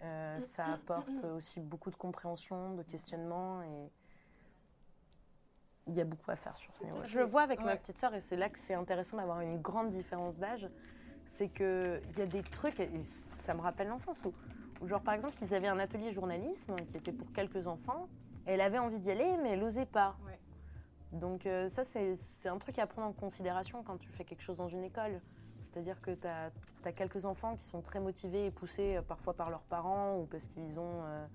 euh, 0.02 0.40
ça 0.40 0.66
apporte 0.66 1.24
aussi 1.36 1.60
beaucoup 1.60 1.92
de 1.92 1.96
compréhension, 1.96 2.74
de 2.76 2.84
questionnement 2.84 3.62
et 3.64 3.92
il 5.88 5.94
y 5.94 6.02
a 6.02 6.06
beaucoup 6.06 6.32
à 6.32 6.36
faire 6.36 6.56
sur 6.58 6.72
ce 6.72 6.84
niveau. 6.84 7.00
Je 7.06 7.20
le 7.20 7.26
vois 7.26 7.44
avec 7.44 7.60
ouais. 7.60 7.66
ma 7.66 7.76
petite 7.76 7.98
sœur 7.98 8.14
et 8.14 8.22
c'est 8.22 8.36
là 8.36 8.50
que 8.50 8.58
c'est 8.58 8.74
intéressant 8.74 9.18
d'avoir 9.18 9.42
une 9.42 9.62
grande 9.62 9.90
différence 9.90 10.38
d'âge, 10.38 10.70
c'est 11.26 11.50
qu'il 11.50 12.02
y 12.18 12.22
a 12.22 12.26
des 12.26 12.44
trucs, 12.44 12.80
et 12.80 12.90
ça 13.04 13.54
me 13.54 13.62
rappelle 13.62 13.88
l'enfance, 13.88 14.24
où, 14.26 14.34
où, 14.82 14.88
genre 14.88 15.02
par 15.02 15.14
exemple 15.14 15.36
ils 15.42 15.54
avaient 15.54 15.68
un 15.68 15.80
atelier 15.80 16.12
journalisme 16.12 16.76
qui 16.92 16.98
était 16.98 17.12
pour 17.12 17.32
quelques 17.34 17.68
enfants, 17.68 18.08
et 18.48 18.52
elle 18.52 18.62
avait 18.62 18.80
envie 18.80 19.00
d'y 19.00 19.12
aller 19.12 19.38
mais 19.42 19.52
elle 19.52 19.60
n'osait 19.60 19.86
pas. 19.86 20.16
Ouais. 20.26 20.40
Donc 21.16 21.46
euh, 21.46 21.70
ça, 21.70 21.84
c'est 21.84 22.50
un 22.50 22.58
truc 22.58 22.78
à 22.80 22.88
prendre 22.88 23.08
en 23.08 23.14
considération 23.14 23.84
quand 23.84 23.98
tu 23.98 24.10
fais 24.10 24.24
quelque 24.24 24.42
chose 24.42 24.58
dans 24.58 24.68
une 24.68 24.84
école. 24.84 25.22
C'est-à-dire 25.62 26.00
que 26.02 26.12
tu 26.12 26.28
as, 26.28 26.52
quelques 26.92 27.26
enfants 27.26 27.56
qui 27.56 27.66
sont 27.66 27.82
très 27.82 28.00
motivés 28.00 28.46
et 28.46 28.52
poussés 28.52 28.98
euh, 28.98 29.02
parfois 29.02 29.34
par 29.34 29.50
leurs 29.50 29.64
parents 29.64 30.18
ou 30.18 30.26
parce 30.26 30.46
qu'ils 30.46 30.80
ont 30.80 31.04
euh, 31.04 31.26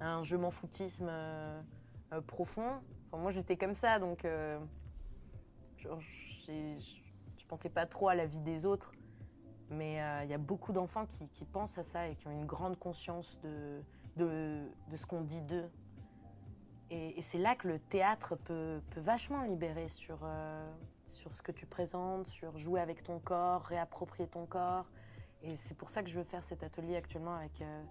un 0.00 0.22
je 0.24 0.36
m'en 0.36 0.50
foutisme 0.50 1.10
profond. 2.26 2.80
Moi, 3.12 3.30
j'étais 3.30 3.56
comme 3.56 3.74
ça, 3.74 3.98
donc 3.98 4.26
genre, 5.76 6.00
je 6.00 7.46
pensais 7.46 7.68
pas 7.68 7.84
trop 7.84 8.08
à 8.08 8.14
la 8.14 8.26
vie 8.26 8.40
des 8.40 8.64
autres. 8.64 8.92
Mais 9.70 9.98
il 10.24 10.30
y 10.30 10.34
a 10.34 10.38
beaucoup 10.38 10.72
d'enfants 10.72 11.06
qui, 11.34 11.44
pensent 11.44 11.76
à 11.76 11.84
ça 11.84 12.08
et 12.08 12.14
qui 12.14 12.28
ont 12.28 12.30
une 12.30 12.46
grande 12.46 12.78
conscience 12.78 13.38
de 13.42 13.82
ce 14.94 15.04
qu'on 15.04 15.20
dit 15.20 15.42
d'eux. 15.42 15.68
Et, 16.90 17.20
c'est 17.20 17.38
là 17.38 17.54
que 17.54 17.68
le 17.68 17.78
théâtre 17.78 18.34
peut, 18.36 18.80
vachement 18.96 19.42
libérer 19.42 19.88
sur, 19.88 20.18
euh, 20.22 20.70
sur 21.06 21.34
ce 21.34 21.42
que 21.42 21.52
tu 21.52 21.66
présentes, 21.66 22.28
sur 22.28 22.56
jouer 22.56 22.80
avec 22.80 23.02
ton 23.02 23.18
corps, 23.18 23.62
réapproprier 23.62 24.28
ton 24.28 24.46
corps. 24.46 24.86
Et 25.42 25.54
c'est 25.56 25.76
pour 25.76 25.90
ça 25.90 26.02
que 26.02 26.08
je 26.08 26.18
veux 26.18 26.24
faire 26.24 26.42
cet 26.42 26.62
atelier 26.62 26.96
actuellement 26.96 27.34
avec 27.34 27.60
euh, 27.60 27.84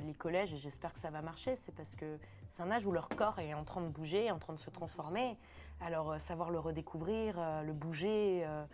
les 0.00 0.14
collèges 0.14 0.52
et 0.52 0.56
j'espère 0.56 0.92
que 0.92 0.98
ça 0.98 1.10
va 1.10 1.22
marcher. 1.22 1.56
C'est 1.56 1.74
parce 1.74 1.94
que 1.94 2.18
c'est 2.48 2.62
un 2.62 2.70
âge 2.70 2.86
où 2.86 2.92
leur 2.92 3.08
corps 3.08 3.38
est 3.38 3.54
en 3.54 3.64
train 3.64 3.80
de 3.80 3.88
bouger, 3.88 4.30
en 4.30 4.38
train 4.38 4.52
de 4.52 4.58
se 4.58 4.70
transformer. 4.70 5.36
Alors 5.80 6.12
euh, 6.12 6.18
savoir 6.18 6.50
le 6.50 6.58
redécouvrir, 6.58 7.36
euh, 7.38 7.62
le 7.62 7.72
bouger, 7.72 8.42
euh, 8.46 8.64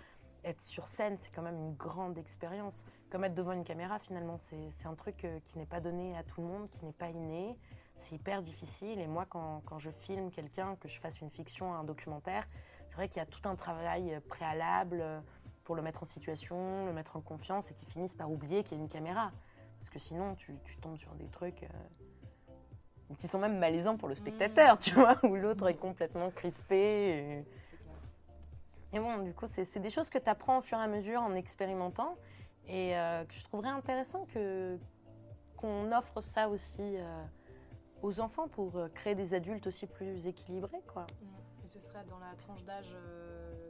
être 0.44 0.61
sur 0.62 0.87
scène, 0.87 1.16
c'est 1.18 1.35
quand 1.35 1.42
même 1.42 1.59
une 1.59 1.75
grande 1.75 2.18
expérience. 2.18 2.85
Comme 3.11 3.25
être 3.25 3.35
devant 3.35 3.53
une 3.53 3.64
caméra, 3.64 3.99
finalement, 3.99 4.37
c'est 4.38 4.87
un 4.87 4.94
truc 4.94 5.25
euh, 5.25 5.38
qui 5.44 5.59
n'est 5.59 5.66
pas 5.66 5.81
donné 5.81 6.16
à 6.16 6.23
tout 6.23 6.40
le 6.40 6.47
monde, 6.47 6.68
qui 6.71 6.85
n'est 6.85 6.92
pas 6.92 7.11
inné 7.11 7.57
c'est 7.98 8.14
hyper 8.14 8.40
difficile. 8.40 9.00
Et 9.00 9.06
moi, 9.06 9.26
quand, 9.28 9.62
quand 9.66 9.78
je 9.78 9.90
filme 9.90 10.30
quelqu'un, 10.30 10.76
que 10.76 10.88
je 10.88 10.98
fasse 10.98 11.20
une 11.20 11.30
fiction, 11.30 11.74
un 11.74 11.84
documentaire, 11.84 12.48
c'est 12.88 12.96
vrai 12.96 13.08
qu'il 13.08 13.18
y 13.18 13.22
a 13.22 13.26
tout 13.26 13.46
un 13.48 13.54
travail 13.54 14.20
préalable 14.28 15.04
pour 15.64 15.76
le 15.76 15.82
mettre 15.82 16.02
en 16.02 16.06
situation, 16.06 16.87
le 16.87 16.92
mettre 16.92 17.16
en 17.16 17.20
confiance 17.20 17.70
et 17.70 17.74
qu'ils 17.74 17.88
finissent 17.88 18.14
par 18.14 18.30
oublier 18.30 18.62
qu'il 18.62 18.78
y 18.78 18.80
a 18.80 18.82
une 18.82 18.88
caméra. 18.88 19.32
Parce 19.78 19.90
que 19.90 19.98
sinon, 19.98 20.34
tu, 20.34 20.54
tu 20.64 20.76
tombes 20.78 20.96
sur 20.96 21.14
des 21.14 21.26
trucs 21.26 21.62
euh, 21.64 23.14
qui 23.18 23.28
sont 23.28 23.38
même 23.38 23.58
malaisants 23.58 23.96
pour 23.96 24.08
le 24.08 24.14
spectateur, 24.14 24.76
mmh. 24.76 24.78
tu 24.78 24.94
vois, 24.94 25.16
où 25.24 25.37
l'autre 25.37 25.68
est 25.68 25.76
complètement 25.76 26.30
crispé. 26.30 27.44
Et, 28.92 28.96
et 28.96 29.00
bon, 29.00 29.18
du 29.18 29.34
coup, 29.34 29.46
c'est 29.46 29.78
des 29.80 29.90
choses 29.90 30.08
que 30.08 30.18
tu 30.18 30.30
apprends 30.30 30.58
au 30.58 30.62
fur 30.62 30.78
et 30.78 30.82
à 30.82 30.88
mesure 30.88 31.20
en 31.20 31.34
expérimentant 31.34 32.16
et 32.66 32.96
euh, 32.96 33.24
que 33.24 33.34
je 33.34 33.44
trouverais 33.44 33.70
intéressant 33.70 34.26
qu'on 35.56 35.92
offre 35.92 36.20
ça 36.22 36.48
aussi. 36.48 36.96
Euh, 36.96 37.24
aux 38.02 38.20
enfants 38.20 38.48
pour 38.48 38.76
euh, 38.76 38.88
créer 38.88 39.14
des 39.14 39.34
adultes 39.34 39.66
aussi 39.66 39.87
plus 39.87 40.26
équilibrés. 40.26 40.82
Quoi. 40.92 41.02
Mmh. 41.02 41.64
Et 41.64 41.68
ce 41.68 41.80
serait 41.80 42.04
dans 42.04 42.18
la 42.18 42.34
tranche 42.37 42.64
d'âge 42.64 42.92
euh, 42.94 43.64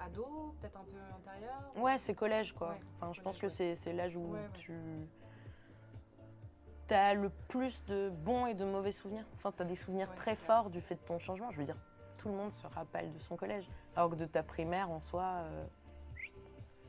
ado, 0.00 0.54
peut-être 0.60 0.76
un 0.76 0.84
peu 0.84 0.98
antérieur 1.16 1.72
Ouais, 1.76 1.98
c'est 1.98 2.14
collège 2.14 2.52
quoi. 2.52 2.70
Ouais, 2.70 2.74
enfin, 2.74 3.06
collège, 3.06 3.16
je 3.16 3.22
pense 3.22 3.38
que 3.38 3.46
ouais. 3.46 3.74
c'est 3.74 3.92
l'âge 3.92 4.16
où 4.16 4.32
ouais, 4.32 4.48
tu 4.54 4.72
as 6.90 7.14
le 7.14 7.30
plus 7.48 7.82
de 7.86 8.10
bons 8.10 8.46
et 8.46 8.54
de 8.54 8.64
mauvais 8.64 8.92
souvenirs. 8.92 9.24
Enfin, 9.34 9.52
tu 9.52 9.62
as 9.62 9.64
des 9.64 9.76
souvenirs 9.76 10.14
très 10.14 10.34
forts 10.34 10.70
du 10.70 10.80
fait 10.80 10.96
de 10.96 11.00
ton 11.00 11.18
changement. 11.18 11.50
Je 11.50 11.58
veux 11.58 11.64
dire, 11.64 11.78
tout 12.18 12.28
le 12.28 12.34
monde 12.34 12.52
se 12.52 12.66
rappelle 12.66 13.12
de 13.12 13.18
son 13.18 13.36
collège. 13.36 13.68
Alors 13.96 14.10
que 14.10 14.16
de 14.16 14.26
ta 14.26 14.42
primaire 14.42 14.90
en 14.90 15.00
soi. 15.00 15.22
Euh... 15.22 15.64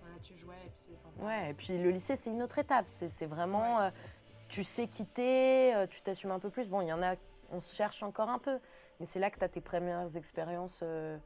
Voilà, 0.01 0.19
tu 0.21 0.35
jouais 0.35 0.55
et 0.65 0.69
puis 0.69 0.83
c'est 0.87 0.97
sympa. 0.97 1.23
Ouais, 1.23 1.51
et 1.51 1.53
puis 1.53 1.77
le 1.77 1.89
lycée, 1.89 2.15
c'est 2.15 2.29
une 2.29 2.41
autre 2.43 2.59
étape. 2.59 2.85
C'est 2.87 3.25
vraiment. 3.25 3.81
Euh, 3.81 3.89
tu 4.53 4.63
sais 4.63 4.87
quitter, 4.87 5.73
euh, 5.73 5.87
tu 5.87 6.01
t'assumes 6.01 6.29
un 6.29 6.37
peu 6.37 6.51
plus. 6.51 6.69
Bon, 6.69 6.81
il 6.81 6.87
y 6.87 6.93
en 6.93 7.01
a, 7.01 7.15
on 7.51 7.59
se 7.59 7.75
cherche 7.75 8.03
encore 8.03 8.29
un 8.29 8.37
peu, 8.37 8.59
mais 8.99 9.05
c'est 9.07 9.19
là 9.19 9.31
que 9.31 9.39
tu 9.39 9.43
as 9.43 9.49
tes 9.49 9.61
premières 9.61 10.15
expériences 10.15 10.81
euh, 10.83 11.17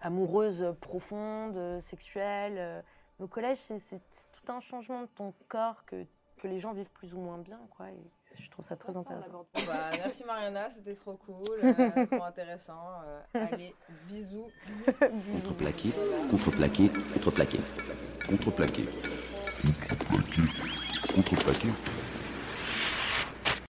amoureuses 0.00 0.74
profondes, 0.80 1.56
euh, 1.56 1.80
sexuelles. 1.80 2.82
Au 3.20 3.28
collège, 3.28 3.58
c'est 3.58 4.00
tout 4.32 4.52
un 4.52 4.58
changement 4.58 5.02
de 5.02 5.06
ton 5.06 5.32
corps 5.46 5.84
que, 5.86 6.04
que 6.38 6.48
les 6.48 6.58
gens 6.58 6.72
vivent 6.72 6.90
plus 6.90 7.14
ou 7.14 7.20
moins 7.20 7.38
bien, 7.38 7.60
quoi. 7.76 7.86
Je 8.36 8.50
trouve 8.50 8.64
ça 8.64 8.74
très 8.74 8.96
intéressant. 8.96 9.46
Bah, 9.66 9.90
merci 9.98 10.24
Mariana, 10.24 10.68
c'était 10.68 10.94
trop 10.94 11.16
cool, 11.18 11.60
trop 12.10 12.24
intéressant. 12.24 12.80
Allez, 13.34 13.76
bisous. 14.08 14.50
Contreplaqué, 14.98 15.90
contreplaqué, 16.30 16.90
contreplaqué, 17.14 17.60
contreplaqué, 18.28 18.84
contreplaqué, 20.08 20.42
contreplaqué. 21.14 22.01